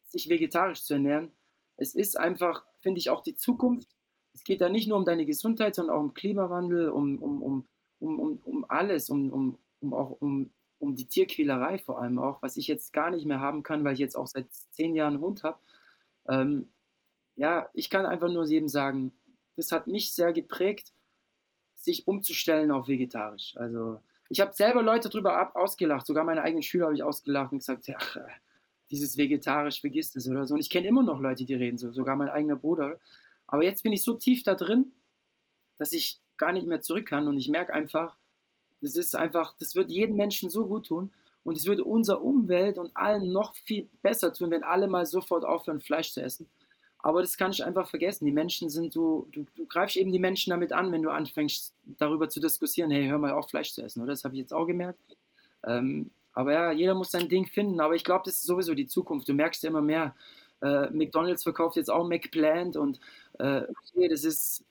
[0.08, 1.30] sich vegetarisch zu ernähren.
[1.76, 3.95] Es ist einfach, finde ich, auch die Zukunft.
[4.36, 7.66] Es geht da nicht nur um deine Gesundheit, sondern auch um Klimawandel, um, um, um,
[7.98, 12.42] um, um, um alles, um, um, um auch um um die Tierquälerei vor allem auch,
[12.42, 15.14] was ich jetzt gar nicht mehr haben kann, weil ich jetzt auch seit zehn Jahren
[15.14, 15.58] einen Hund habe.
[16.28, 16.68] Ähm,
[17.36, 19.12] ja, ich kann einfach nur jedem sagen,
[19.56, 20.92] das hat mich sehr geprägt,
[21.74, 23.56] sich umzustellen auf vegetarisch.
[23.56, 27.58] Also ich habe selber Leute darüber ausgelacht, sogar meine eigenen Schüler habe ich ausgelacht und
[27.58, 27.98] gesagt, ja,
[28.90, 30.54] dieses vegetarisch, vergiss das oder so.
[30.54, 32.98] Und ich kenne immer noch Leute, die reden so, sogar mein eigener Bruder.
[33.46, 34.92] Aber jetzt bin ich so tief da drin,
[35.78, 38.16] dass ich gar nicht mehr zurück kann und ich merke einfach,
[38.80, 41.10] das ist einfach, das wird jedem Menschen so gut tun
[41.44, 45.44] und es würde unserer Umwelt und allen noch viel besser tun, wenn alle mal sofort
[45.44, 46.48] aufhören, Fleisch zu essen.
[46.98, 48.24] Aber das kann ich einfach vergessen.
[48.24, 51.72] Die Menschen sind so, du, du greifst eben die Menschen damit an, wenn du anfängst,
[51.98, 54.10] darüber zu diskutieren, hey, hör mal auf, Fleisch zu essen, oder?
[54.10, 54.98] Das habe ich jetzt auch gemerkt.
[55.64, 57.80] Ähm, aber ja, jeder muss sein Ding finden.
[57.80, 59.28] Aber ich glaube, das ist sowieso die Zukunft.
[59.28, 60.16] Du merkst ja immer mehr.
[60.60, 62.98] Äh, McDonalds verkauft jetzt auch McPlant und
[63.38, 63.66] äh,
[64.08, 64.64] das ist,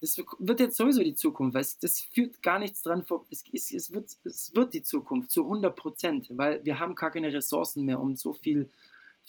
[0.00, 3.24] das wird jetzt sowieso die Zukunft, weil es, das führt gar nichts dran vor.
[3.30, 7.10] Es, es, es, wird, es wird die Zukunft zu 100 Prozent, weil wir haben gar
[7.10, 8.68] keine Ressourcen mehr, um so viel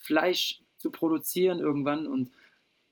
[0.01, 2.07] Fleisch zu produzieren irgendwann.
[2.07, 2.31] Und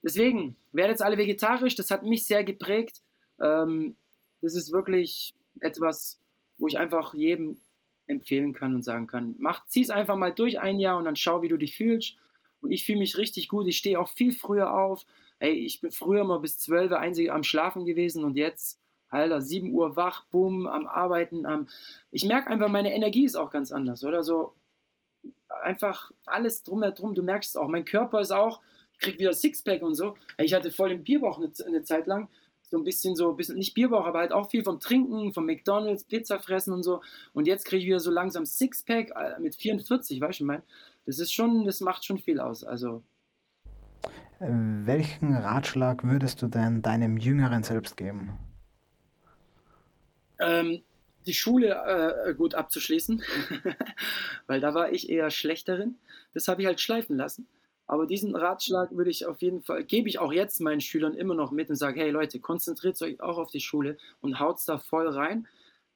[0.04, 3.02] deswegen, werdet jetzt alle vegetarisch, das hat mich sehr geprägt.
[3.40, 3.96] Ähm,
[4.42, 6.20] das ist wirklich etwas,
[6.58, 7.58] wo ich einfach jedem
[8.08, 11.16] empfehlen kann und sagen kann, mach, zieh es einfach mal durch ein Jahr und dann
[11.16, 12.16] schau, wie du dich fühlst.
[12.62, 13.68] Und ich fühle mich richtig gut.
[13.68, 15.06] Ich stehe auch viel früher auf.
[15.42, 18.80] Ey, ich bin früher mal bis 12 Uhr einzig am Schlafen gewesen und jetzt,
[19.10, 21.48] Alter, 7 Uhr wach, bumm, am Arbeiten.
[21.48, 21.68] Am
[22.12, 24.24] ich merke einfach, meine Energie ist auch ganz anders, oder?
[24.24, 24.54] So
[25.64, 27.16] einfach alles drumherum.
[27.16, 27.70] Du merkst es auch.
[27.70, 28.62] Mein Körper ist auch,
[28.94, 30.16] ich krieg wieder Sixpack und so.
[30.38, 32.30] Ich hatte voll den Bierbauch eine, eine Zeit lang
[32.70, 36.04] so ein bisschen so, bisschen, nicht Bierbauch, aber halt auch viel vom Trinken, vom McDonalds,
[36.04, 37.02] Pizza fressen und so.
[37.34, 40.62] Und jetzt kriege ich wieder so langsam Sixpack äh, mit 44, weißt du, mein,
[41.08, 42.64] das ist schon, das macht schon viel aus.
[42.64, 43.02] Also.
[44.44, 48.40] Welchen Ratschlag würdest du denn deinem jüngeren Selbst geben?
[50.40, 50.82] Ähm,
[51.28, 53.22] die Schule äh, gut abzuschließen,
[54.48, 56.00] weil da war ich eher schlechterin.
[56.34, 57.46] Das habe ich halt schleifen lassen.
[57.86, 61.36] Aber diesen Ratschlag würde ich auf jeden Fall, gebe ich auch jetzt meinen Schülern immer
[61.36, 64.80] noch mit und sage, hey Leute, konzentriert euch auch auf die Schule und haut da
[64.80, 65.48] voll rein,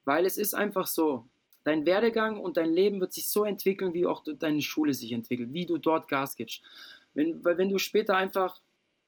[0.04, 1.26] weil es ist einfach so,
[1.64, 5.52] dein Werdegang und dein Leben wird sich so entwickeln, wie auch deine Schule sich entwickelt,
[5.52, 6.62] wie du dort Gas gibst.
[7.16, 8.61] Wenn, weil wenn du später einfach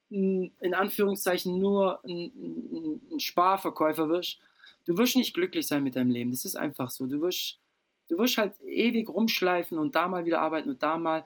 [0.09, 4.39] in Anführungszeichen nur ein, ein Sparverkäufer wirst,
[4.85, 6.31] du wirst nicht glücklich sein mit deinem Leben.
[6.31, 7.05] Das ist einfach so.
[7.05, 7.59] Du wirst,
[8.07, 11.25] du wirst halt ewig rumschleifen und da mal wieder arbeiten und da mal.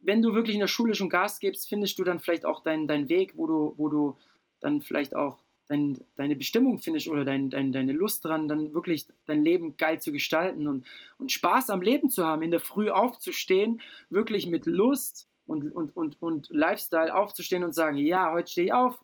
[0.00, 2.88] Wenn du wirklich in der Schule schon Gas gibst, findest du dann vielleicht auch deinen
[2.88, 4.16] dein Weg, wo du, wo du
[4.58, 5.38] dann vielleicht auch
[5.68, 10.00] dein, deine Bestimmung findest oder dein, dein, deine Lust dran, dann wirklich dein Leben geil
[10.00, 10.84] zu gestalten und,
[11.18, 13.80] und Spaß am Leben zu haben, in der Früh aufzustehen,
[14.10, 18.72] wirklich mit Lust und, und, und, und Lifestyle aufzustehen und sagen, ja, heute stehe ich
[18.72, 19.02] auf.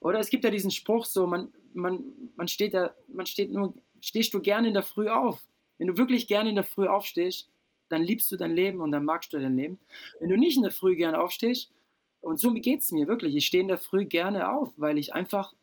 [0.00, 2.02] Oder es gibt ja diesen Spruch so, man, man,
[2.36, 5.42] man steht da, man steht nur, stehst du gerne in der Früh auf.
[5.78, 7.48] Wenn du wirklich gerne in der Früh aufstehst,
[7.88, 9.78] dann liebst du dein Leben und dann magst du dein Leben.
[10.20, 11.70] Wenn du nicht in der Früh gerne aufstehst,
[12.20, 15.14] und so geht es mir wirklich, ich stehe in der Früh gerne auf, weil ich
[15.14, 15.54] einfach,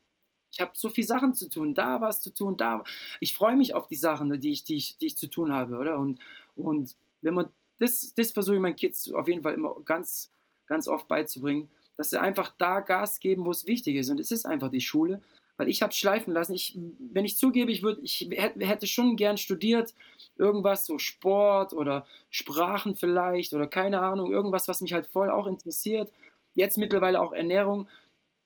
[0.51, 2.83] ich habe so viele Sachen zu tun, da was zu tun, da.
[3.19, 5.77] Ich freue mich auf die Sachen, die ich, die ich, die ich zu tun habe,
[5.77, 5.99] oder?
[5.99, 6.19] Und,
[6.55, 7.49] und wenn man,
[7.79, 10.31] das, das versuche ich meinen Kids auf jeden Fall immer ganz,
[10.65, 14.09] ganz oft beizubringen, dass sie einfach da Gas geben, wo es wichtig ist.
[14.09, 15.21] Und es ist einfach die Schule
[15.57, 16.53] weil ich habe schleifen lassen.
[16.53, 16.77] Ich,
[17.11, 19.93] wenn ich zugebe, ich, würd, ich hätte schon gern studiert,
[20.37, 25.47] irgendwas so Sport oder Sprachen vielleicht oder keine Ahnung, irgendwas, was mich halt voll auch
[25.47, 26.11] interessiert.
[26.53, 27.89] Jetzt mittlerweile auch Ernährung.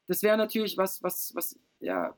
[0.08, 2.16] Das wäre natürlich was, was, was, ja,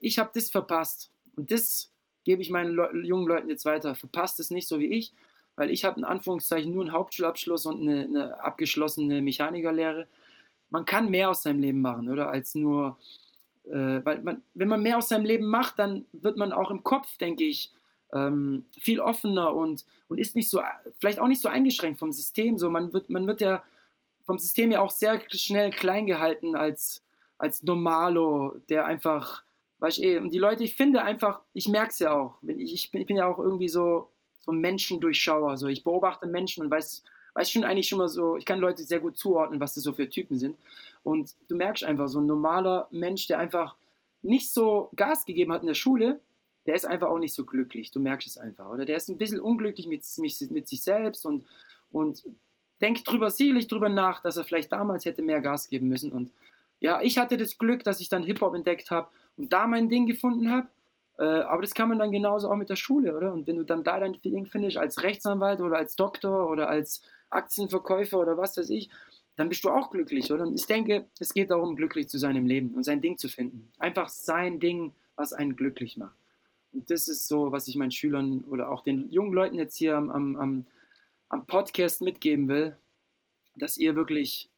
[0.00, 1.12] ich habe das verpasst.
[1.36, 1.92] Und das
[2.24, 3.94] gebe ich meinen Le jungen Leuten jetzt weiter.
[3.94, 5.12] Verpasst es nicht so wie ich,
[5.60, 10.06] weil ich habe in Anführungszeichen nur einen Hauptschulabschluss und eine, eine abgeschlossene Mechanikerlehre.
[10.70, 12.30] Man kann mehr aus seinem Leben machen, oder?
[12.30, 12.96] Als nur
[13.68, 16.82] äh, weil man, wenn man mehr aus seinem Leben macht, dann wird man auch im
[16.82, 17.72] Kopf, denke ich,
[18.14, 20.62] ähm, viel offener und, und ist nicht so,
[20.98, 22.56] vielleicht auch nicht so eingeschränkt vom System.
[22.56, 23.62] So, man wird, man wird ja
[24.24, 27.04] vom System ja auch sehr schnell klein gehalten als,
[27.36, 29.44] als Normalo, der einfach,
[29.80, 32.90] weißt eh, und die Leute, ich finde einfach, ich merke es ja auch, ich, ich,
[32.90, 34.08] bin, ich bin ja auch irgendwie so,
[34.40, 38.44] so Menschendurchschauer, so ich beobachte Menschen und weiß, weiß schon eigentlich schon mal so, ich
[38.44, 40.56] kann Leute sehr gut zuordnen, was das so für Typen sind.
[41.02, 43.76] Und du merkst einfach, so ein normaler Mensch, der einfach
[44.22, 46.20] nicht so Gas gegeben hat in der Schule,
[46.66, 47.90] der ist einfach auch nicht so glücklich.
[47.90, 48.68] Du merkst es einfach.
[48.68, 51.46] Oder der ist ein bisschen unglücklich mit, mit, mit sich selbst und,
[51.90, 52.24] und
[52.80, 56.12] denkt drüber, sicherlich drüber nach, dass er vielleicht damals hätte mehr Gas geben müssen.
[56.12, 56.32] Und
[56.80, 60.06] ja, ich hatte das Glück, dass ich dann Hip-Hop entdeckt habe und da mein Ding
[60.06, 60.68] gefunden habe.
[61.20, 63.34] Äh, aber das kann man dann genauso auch mit der Schule, oder?
[63.34, 67.02] Und wenn du dann da dein Ding findest, als Rechtsanwalt oder als Doktor oder als
[67.28, 68.88] Aktienverkäufer oder was weiß ich,
[69.36, 70.46] dann bist du auch glücklich, oder?
[70.46, 73.28] Und ich denke, es geht darum, glücklich zu sein im Leben und sein Ding zu
[73.28, 73.70] finden.
[73.78, 76.16] Einfach sein Ding, was einen glücklich macht.
[76.72, 79.96] Und das ist so, was ich meinen Schülern oder auch den jungen Leuten jetzt hier
[79.96, 80.66] am, am,
[81.28, 82.76] am Podcast mitgeben will,
[83.56, 84.49] dass ihr wirklich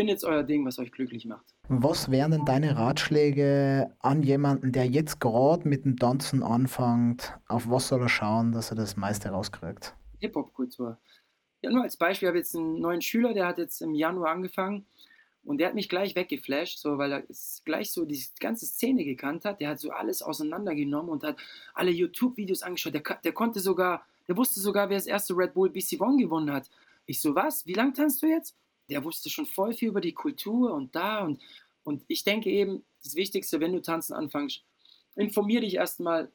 [0.00, 1.44] findet euer Ding, was euch glücklich macht.
[1.68, 7.38] Was wären denn deine Ratschläge an jemanden, der jetzt gerade mit dem Tanzen anfängt?
[7.48, 9.94] Auf was soll er schauen, dass er das meiste rauskriegt?
[10.20, 10.96] Hip-Hop-Kultur.
[11.60, 14.30] Ja, nur als Beispiel, ich habe jetzt einen neuen Schüler, der hat jetzt im Januar
[14.30, 14.86] angefangen
[15.44, 17.22] und der hat mich gleich weggeflasht, so, weil er
[17.66, 19.60] gleich so die ganze Szene gekannt hat.
[19.60, 21.36] Der hat so alles auseinandergenommen und hat
[21.74, 22.94] alle YouTube-Videos angeschaut.
[22.94, 26.50] Der, der konnte sogar, der wusste sogar, wer das erste Red Bull BC One gewonnen
[26.50, 26.70] hat.
[27.04, 27.66] Ich so, was?
[27.66, 28.56] Wie lang tanzt du jetzt?
[28.90, 31.40] Der wusste schon voll viel über die Kultur und da und,
[31.84, 34.62] und ich denke eben, das Wichtigste, wenn du tanzen anfängst,
[35.16, 36.30] informier dich erstmal,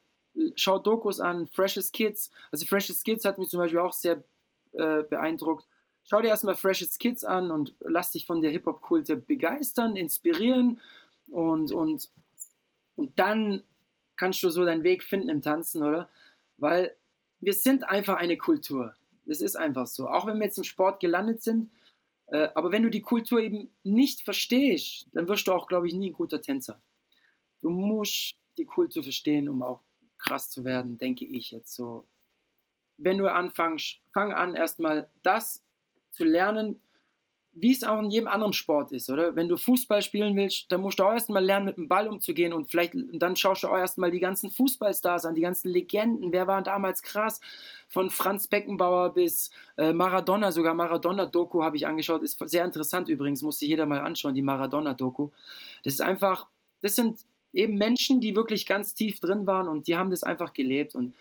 [0.54, 2.30] schau Dokus an, Freshest Kids.
[2.50, 4.22] Also Freshest Kids hat mich zum Beispiel auch sehr
[4.72, 5.66] äh, beeindruckt.
[6.04, 10.80] Schau dir erstmal Freshest Kids an und lass dich von der Hip-Hop-Kulte begeistern, inspirieren
[11.28, 12.08] und, und,
[12.94, 13.62] und dann
[14.16, 16.08] kannst du so deinen Weg finden im Tanzen, oder?
[16.58, 16.94] Weil
[17.40, 18.94] wir sind einfach eine Kultur.
[19.26, 20.08] Das ist einfach so.
[20.08, 21.70] Auch wenn wir jetzt im Sport gelandet sind,
[22.28, 25.94] äh, aber wenn du die Kultur eben nicht verstehst, dann wirst du auch, glaube ich,
[25.94, 26.80] nie ein guter Tänzer.
[27.60, 29.82] Du musst die Kultur verstehen, um auch
[30.18, 32.06] krass zu werden, denke ich jetzt so
[32.98, 35.64] wenn du anfängst, fang an erstmal das
[36.10, 36.80] zu lernen,
[37.58, 39.34] wie es auch in jedem anderen Sport ist, oder?
[39.34, 42.52] Wenn du Fußball spielen willst, dann musst du auch erstmal lernen, mit dem Ball umzugehen
[42.52, 46.32] und vielleicht, dann schaust du auch erstmal die ganzen Fußballstars an, die ganzen Legenden.
[46.32, 47.40] Wer war damals krass?
[47.88, 52.22] Von Franz Beckenbauer bis äh, Maradona, sogar Maradona-Doku habe ich angeschaut.
[52.22, 55.30] Ist sehr interessant übrigens, muss sich jeder mal anschauen, die Maradona-Doku.
[55.82, 56.48] Das ist einfach,
[56.82, 57.20] das sind
[57.54, 61.14] eben Menschen, die wirklich ganz tief drin waren und die haben das einfach gelebt und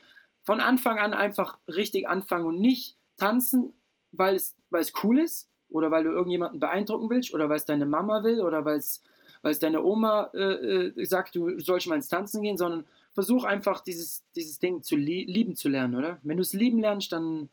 [0.44, 3.74] von Anfang an einfach richtig anfangen und nicht tanzen,
[4.12, 7.66] weil es, weil es cool ist oder weil du irgendjemanden beeindrucken willst oder weil es
[7.66, 9.04] deine Mama will oder weil es,
[9.42, 13.44] weil es deine Oma äh, äh sagt, du sollst mal ins Tanzen gehen, sondern versuch
[13.44, 16.20] einfach dieses, dieses Ding zu lie lieben zu lernen, oder?
[16.24, 17.50] Wenn du es lieben lernst, dann,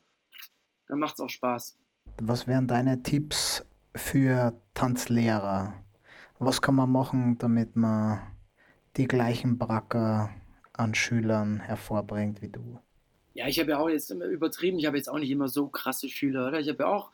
[0.88, 1.76] dann macht es auch Spaß.
[2.20, 3.64] Was wären deine Tipps
[3.94, 5.74] für Tanzlehrer?
[6.38, 8.20] Was kann man machen, damit man
[8.96, 10.30] die gleichen Bracker
[10.72, 12.78] an Schülern hervorbringt wie du?
[13.34, 15.68] Ja, ich habe ja auch jetzt immer übertrieben, ich habe jetzt auch nicht immer so
[15.68, 16.60] krasse Schüler, oder?
[16.60, 17.10] Ich habe ja auch,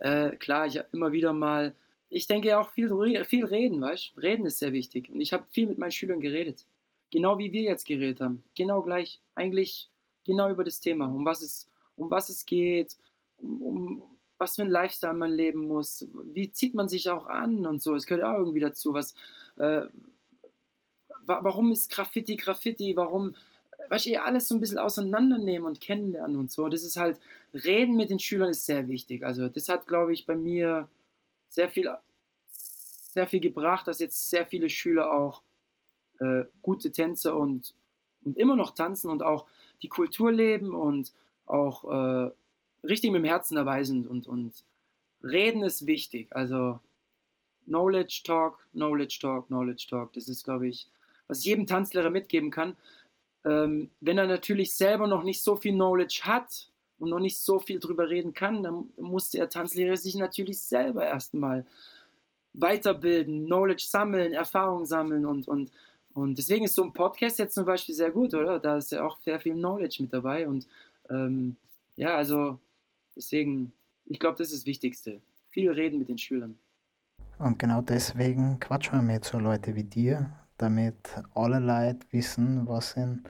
[0.00, 1.74] äh, klar, ich habe immer wieder mal,
[2.08, 2.88] ich denke auch viel,
[3.24, 4.20] viel reden, weißt du?
[4.20, 5.10] Reden ist sehr wichtig.
[5.10, 6.66] Und ich habe viel mit meinen Schülern geredet.
[7.10, 8.42] Genau wie wir jetzt geredet haben.
[8.54, 9.90] Genau gleich, eigentlich
[10.24, 12.96] genau über das Thema, um was es, um was es geht,
[13.38, 14.02] um, um
[14.38, 17.94] was für ein Lifestyle man leben muss, wie zieht man sich auch an und so.
[17.94, 19.14] Es gehört auch irgendwie dazu, was,
[19.56, 19.82] äh,
[21.26, 23.34] warum ist Graffiti Graffiti, warum,
[23.90, 26.68] weißt du, alles so ein bisschen auseinandernehmen und kennenlernen und so.
[26.68, 27.18] Das ist halt,
[27.52, 29.24] reden mit den Schülern ist sehr wichtig.
[29.24, 30.88] Also das hat, glaube ich, bei mir
[31.48, 31.90] sehr viel,
[32.46, 35.42] sehr viel gebracht, dass jetzt sehr viele Schüler auch
[36.20, 37.74] äh, gute Tänzer und,
[38.24, 39.46] und immer noch tanzen und auch
[39.82, 41.12] die Kultur leben und
[41.46, 42.30] auch äh,
[42.86, 44.64] richtig mit dem Herzen dabei sind und, und
[45.22, 46.28] reden ist wichtig.
[46.30, 46.78] Also
[47.66, 50.12] Knowledge Talk, Knowledge Talk, Knowledge Talk.
[50.12, 50.88] Das ist, glaube ich,
[51.26, 52.76] was ich jedem Tanzlehrer mitgeben kann.
[53.44, 57.58] Ähm, wenn er natürlich selber noch nicht so viel Knowledge hat und noch nicht so
[57.58, 61.64] viel drüber reden kann, dann muss der Tanzlehrer sich natürlich selber erstmal
[62.52, 65.70] weiterbilden, Knowledge sammeln, Erfahrung sammeln und, und,
[66.12, 68.58] und deswegen ist so ein Podcast jetzt zum Beispiel sehr gut, oder?
[68.58, 70.66] Da ist ja auch sehr viel Knowledge mit dabei und
[71.08, 71.56] ähm,
[71.96, 72.58] ja, also
[73.16, 73.72] deswegen,
[74.06, 75.20] ich glaube, das ist das Wichtigste.
[75.50, 76.58] Viel reden mit den Schülern.
[77.38, 80.30] Und genau deswegen quatschen wir mit so Leute wie dir,
[80.60, 80.96] damit
[81.34, 83.24] alle Leute wissen, was in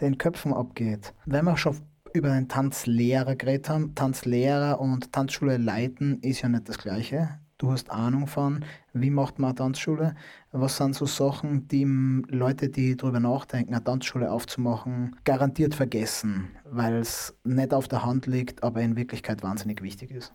[0.00, 1.14] den Köpfen abgeht.
[1.24, 1.76] Wenn wir schon
[2.12, 7.38] über einen Tanzlehrer geredet haben, Tanzlehrer und Tanzschule leiten ist ja nicht das Gleiche.
[7.58, 10.14] Du hast Ahnung von, wie macht man eine Tanzschule?
[10.52, 11.84] Was sind so Sachen, die
[12.28, 18.26] Leute, die darüber nachdenken, eine Tanzschule aufzumachen, garantiert vergessen, weil es nicht auf der Hand
[18.26, 20.34] liegt, aber in Wirklichkeit wahnsinnig wichtig ist?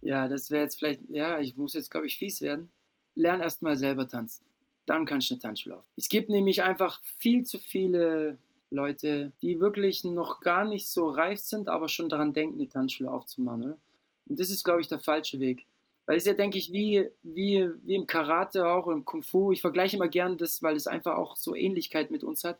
[0.00, 2.70] Ja, das wäre jetzt vielleicht, ja, ich muss jetzt, glaube ich, fies werden.
[3.14, 4.44] Lern erst mal selber tanzen.
[4.86, 5.84] Dann kannst du eine Tanzschule auf.
[5.96, 8.38] Es gibt nämlich einfach viel zu viele
[8.70, 13.10] Leute, die wirklich noch gar nicht so reif sind, aber schon daran denken, eine Tanzschule
[13.10, 13.64] aufzumachen.
[13.64, 13.78] Oder?
[14.28, 15.66] Und das ist, glaube ich, der falsche Weg.
[16.06, 19.50] Weil es ja, denke ich, wie, wie, wie im Karate auch im Kung Fu.
[19.50, 22.58] Ich vergleiche immer gern das, weil es einfach auch so Ähnlichkeit mit uns hat.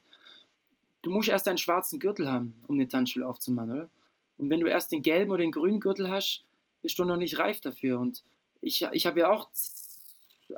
[1.02, 3.90] Du musst erst einen schwarzen Gürtel haben, um eine Tanzschule aufzumachen, oder?
[4.38, 6.44] Und wenn du erst den gelben oder den grünen Gürtel hast,
[6.82, 8.00] bist du noch nicht reif dafür.
[8.00, 8.24] Und
[8.60, 9.48] ich, ich habe ja auch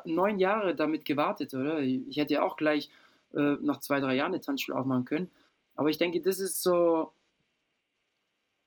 [0.05, 1.81] neun Jahre damit gewartet, oder?
[1.81, 2.91] Ich hätte ja auch gleich
[3.35, 5.31] äh, nach zwei, drei Jahren eine Tanzschule aufmachen können.
[5.75, 7.13] Aber ich denke, das ist so,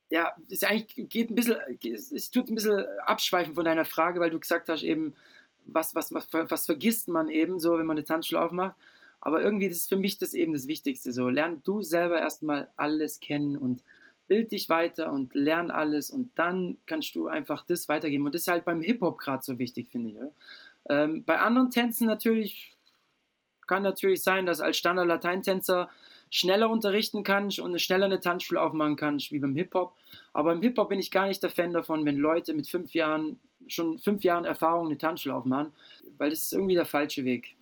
[0.09, 1.57] ja, es eigentlich geht ein bisschen,
[2.13, 5.15] es tut ein bisschen abschweifen von deiner Frage, weil du gesagt hast eben,
[5.65, 8.75] was, was, was, was vergisst man eben so, wenn man eine Tanzschule aufmacht.
[9.21, 11.11] Aber irgendwie ist für mich das eben das Wichtigste.
[11.11, 13.83] So, lern du selber erstmal alles kennen und
[14.27, 18.25] bild dich weiter und lern alles und dann kannst du einfach das weitergeben.
[18.25, 20.17] Und das ist halt beim Hip-Hop gerade so wichtig, finde ich.
[20.89, 22.75] Ähm, bei anderen Tänzen natürlich
[23.67, 25.89] kann natürlich sein, dass als Standard-Lateintänzer
[26.29, 29.93] schneller unterrichten kannst und schneller eine Tanzschule aufmachen kannst wie beim Hip-Hop.
[30.33, 33.39] Aber im Hip-Hop bin ich gar nicht der Fan davon, wenn Leute mit fünf Jahren,
[33.67, 35.73] schon fünf Jahren Erfahrung eine Tanzschule aufmachen,
[36.17, 37.55] weil das ist irgendwie der falsche Weg.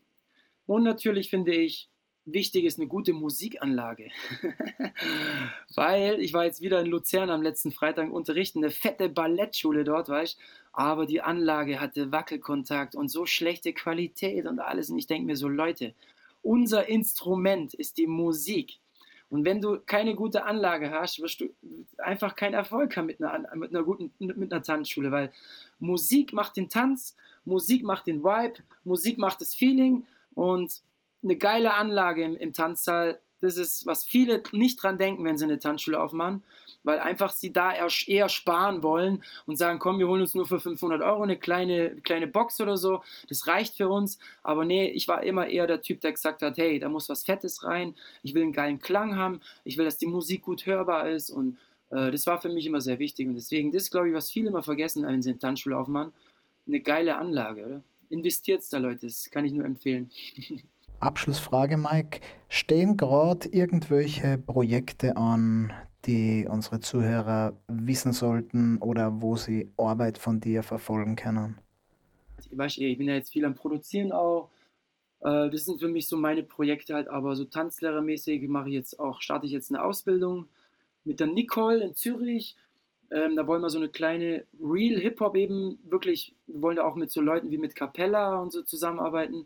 [0.67, 1.89] Und natürlich finde ich,
[2.33, 4.09] wichtig ist eine gute Musikanlage.
[5.75, 10.09] Weil ich war jetzt wieder in Luzern am letzten Freitag unterrichten, eine fette Ballettschule dort,
[10.09, 10.37] weißt
[10.71, 14.89] aber die Anlage hatte Wackelkontakt und so schlechte Qualität und alles.
[14.89, 15.93] Und ich denke mir so, Leute,
[16.41, 18.79] unser Instrument ist die Musik.
[19.29, 21.49] Und wenn du keine gute Anlage hast, wirst du
[21.97, 25.31] einfach keinen Erfolg haben mit einer, mit einer guten mit einer Tanzschule, weil
[25.79, 27.15] Musik macht den Tanz,
[27.45, 30.81] Musik macht den Vibe, Musik macht das Feeling und
[31.23, 33.19] eine geile Anlage im, im Tanzsaal.
[33.41, 36.43] Das ist, was viele nicht dran denken, wenn sie eine Tanzschule aufmachen,
[36.83, 40.59] weil einfach sie da eher sparen wollen und sagen, komm, wir holen uns nur für
[40.59, 44.19] 500 Euro eine kleine, kleine Box oder so, das reicht für uns.
[44.43, 47.23] Aber nee, ich war immer eher der Typ, der gesagt hat, hey, da muss was
[47.23, 51.09] Fettes rein, ich will einen geilen Klang haben, ich will, dass die Musik gut hörbar
[51.09, 51.57] ist und
[51.91, 54.49] äh, das war für mich immer sehr wichtig und deswegen, das glaube ich, was viele
[54.49, 56.13] immer vergessen, wenn sie eine Tanzschule aufmachen,
[56.67, 57.83] eine geile Anlage, oder?
[58.09, 60.09] Investiert da, Leute, das kann ich nur empfehlen.
[60.99, 62.19] Abschlussfrage, Mike.
[62.47, 65.71] Stehen gerade irgendwelche Projekte an,
[66.05, 71.57] die unsere Zuhörer wissen sollten oder wo sie Arbeit von dir verfolgen können?
[72.39, 74.49] Ich bin ja jetzt viel am Produzieren auch.
[75.21, 78.99] Äh, das sind für mich so meine Projekte halt, aber so Tanzlehrermäßig mache ich jetzt
[78.99, 80.47] auch, starte ich jetzt eine Ausbildung
[81.03, 82.55] mit der Nicole in Zürich.
[83.11, 86.95] Ähm, da wollen wir so eine kleine Real Hip-Hop eben wirklich, wir wollen da auch
[86.95, 89.45] mit so Leuten wie mit Capella und so zusammenarbeiten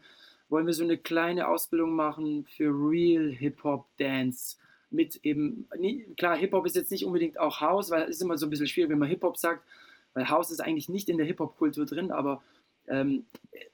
[0.54, 4.58] wollen wir so eine kleine Ausbildung machen für Real Hip-Hop Dance.
[4.91, 5.68] Mit eben,
[6.16, 8.68] klar, Hip-Hop ist jetzt nicht unbedingt auch House, weil es ist immer so ein bisschen
[8.68, 9.66] schwierig, wenn man Hip-Hop sagt,
[10.14, 12.43] weil House ist eigentlich nicht in der Hip-Hop-Kultur drin, aber
[12.88, 13.26] ähm,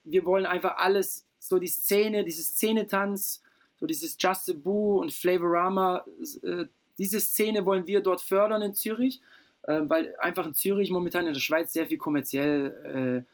[0.05, 3.43] wir wollen einfach alles, so die Szene, diese Szene-Tanz,
[3.77, 6.05] so dieses Just a Boo und Flavorama,
[6.43, 6.65] äh,
[6.97, 9.19] diese Szene wollen wir dort fördern in Zürich,
[9.63, 13.25] äh, weil einfach in Zürich momentan in der Schweiz sehr viel kommerziell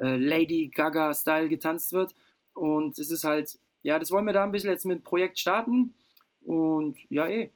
[0.00, 2.16] äh, äh Lady Gaga-Style getanzt wird.
[2.54, 5.94] Und es ist halt, ja, das wollen wir da ein bisschen jetzt mit Projekt starten.
[6.42, 7.50] Und ja, eh.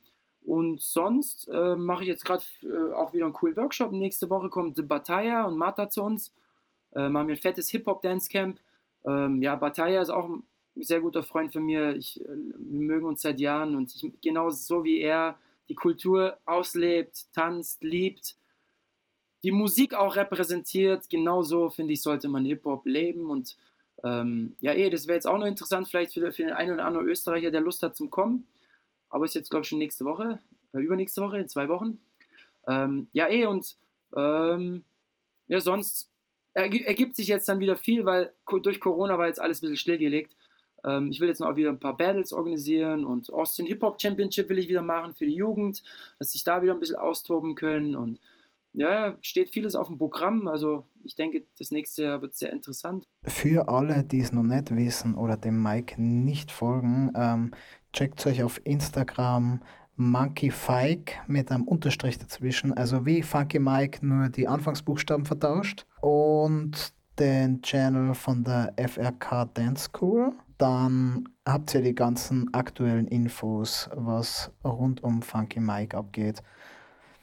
[0.44, 3.92] Und sonst äh, mache ich jetzt gerade äh, auch wieder einen coolen Workshop.
[3.92, 6.34] Nächste Woche kommt Bataya und Martha zu uns.
[6.94, 8.60] Äh, machen wir ein fettes Hip-Hop-Dance-Camp.
[9.06, 10.42] Ähm, ja, Bataya ist auch ein
[10.76, 11.96] sehr guter Freund von mir.
[11.96, 15.38] Ich, äh, wir mögen uns seit Jahren und ich, genau so wie er
[15.68, 18.36] die Kultur auslebt, tanzt, liebt,
[19.42, 21.08] die Musik auch repräsentiert.
[21.08, 23.56] Genauso, finde ich, sollte man Hip-Hop leben und
[24.04, 26.84] ähm, ja, eh, das wäre jetzt auch noch interessant, vielleicht für, für, den einen oder
[26.84, 28.46] anderen Österreicher, der Lust hat zum Kommen.
[29.08, 30.38] Aber ist jetzt, glaube ich, schon nächste Woche,
[30.74, 31.98] äh, übernächste Woche, in zwei Wochen.
[32.68, 33.76] Ähm, ja, eh, und
[34.14, 34.84] ähm,
[35.48, 36.10] ja, sonst
[36.52, 38.32] ergibt sich jetzt dann wieder viel, weil
[38.62, 40.36] durch Corona war jetzt alles ein bisschen stillgelegt.
[40.84, 44.48] Ähm, ich will jetzt noch wieder ein paar Battles organisieren und Austin Hip Hop Championship
[44.48, 45.82] will ich wieder machen für die Jugend,
[46.18, 48.20] dass sich da wieder ein bisschen austoben können und
[48.74, 50.46] ja, steht vieles auf dem Programm.
[50.48, 53.06] Also ich denke, das nächste Jahr wird sehr interessant.
[53.22, 57.52] Für alle, die es noch nicht wissen oder dem Mike nicht folgen, ähm,
[57.92, 59.62] checkt euch auf Instagram
[59.96, 62.72] Monkey Fike mit einem Unterstrich dazwischen.
[62.72, 65.86] Also wie Funky Mike, nur die Anfangsbuchstaben vertauscht.
[66.00, 70.32] Und den Channel von der FRK Dance School.
[70.58, 76.42] Dann habt ihr die ganzen aktuellen Infos, was rund um Funky Mike abgeht.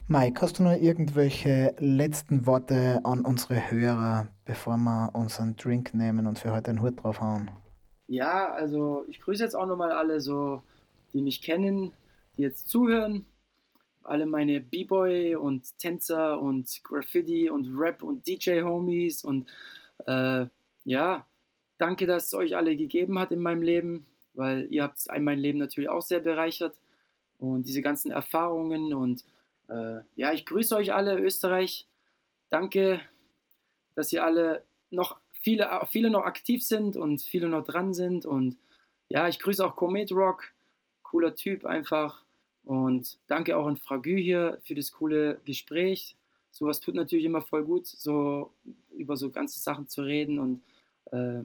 [0.08, 6.26] Mike, hast du noch irgendwelche letzten Worte an unsere Hörer, bevor wir unseren Drink nehmen
[6.26, 7.50] und für heute einen Hut drauf hauen?
[8.08, 10.62] Ja, also ich grüße jetzt auch nochmal alle so,
[11.12, 11.92] die mich kennen,
[12.36, 13.24] die jetzt zuhören.
[14.02, 19.48] Alle meine B-Boy und Tänzer und Graffiti und Rap und DJ-Homies und
[20.06, 20.46] äh,
[20.84, 21.26] ja,
[21.78, 25.58] danke, dass es euch alle gegeben hat in meinem Leben, weil ihr habt mein Leben
[25.58, 26.76] natürlich auch sehr bereichert
[27.38, 29.24] und diese ganzen Erfahrungen und
[29.72, 31.86] äh, ja, ich grüße euch alle, Österreich.
[32.50, 33.00] Danke,
[33.94, 38.26] dass ihr alle noch viele, viele noch aktiv sind und viele noch dran sind.
[38.26, 38.58] Und
[39.08, 40.52] ja, ich grüße auch Comet Rock,
[41.02, 42.24] cooler Typ einfach.
[42.64, 46.16] Und danke auch an Fragü hier für das coole Gespräch.
[46.50, 48.52] Sowas tut natürlich immer voll gut, so
[48.90, 50.38] über so ganze Sachen zu reden.
[50.38, 50.62] Und
[51.10, 51.44] äh,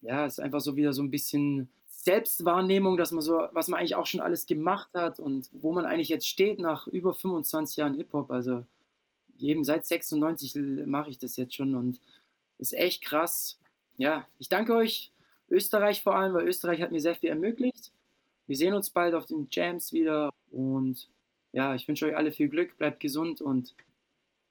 [0.00, 1.68] ja, es ist einfach so wieder so ein bisschen
[2.06, 5.84] Selbstwahrnehmung, dass man so, was man eigentlich auch schon alles gemacht hat und wo man
[5.84, 8.30] eigentlich jetzt steht nach über 25 Jahren Hip-Hop.
[8.30, 8.64] Also
[9.40, 12.00] eben seit 96 mache ich das jetzt schon und
[12.58, 13.58] ist echt krass.
[13.96, 15.10] Ja, ich danke euch,
[15.50, 17.90] Österreich vor allem, weil Österreich hat mir sehr viel ermöglicht.
[18.46, 21.08] Wir sehen uns bald auf den Jams wieder und
[21.50, 23.74] ja, ich wünsche euch alle viel Glück, bleibt gesund und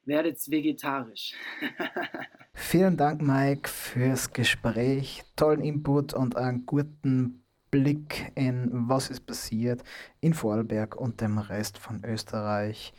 [0.03, 1.33] werdet vegetarisch.
[2.53, 7.44] Vielen Dank, Mike, fürs Gespräch, tollen Input und einen guten
[7.75, 9.83] Blick in was ist passiert
[10.21, 12.93] in Vorarlberg und dem Rest von Österreich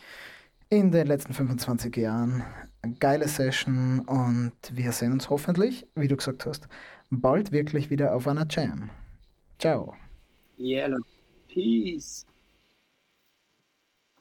[0.68, 2.44] in den letzten 25 Jahren.
[3.00, 6.68] Geile Session und wir sehen uns hoffentlich, wie du gesagt hast,
[7.08, 8.90] bald wirklich wieder auf einer Jam.
[9.58, 9.94] Ciao.
[10.58, 10.94] Yeah,
[11.48, 12.26] peace.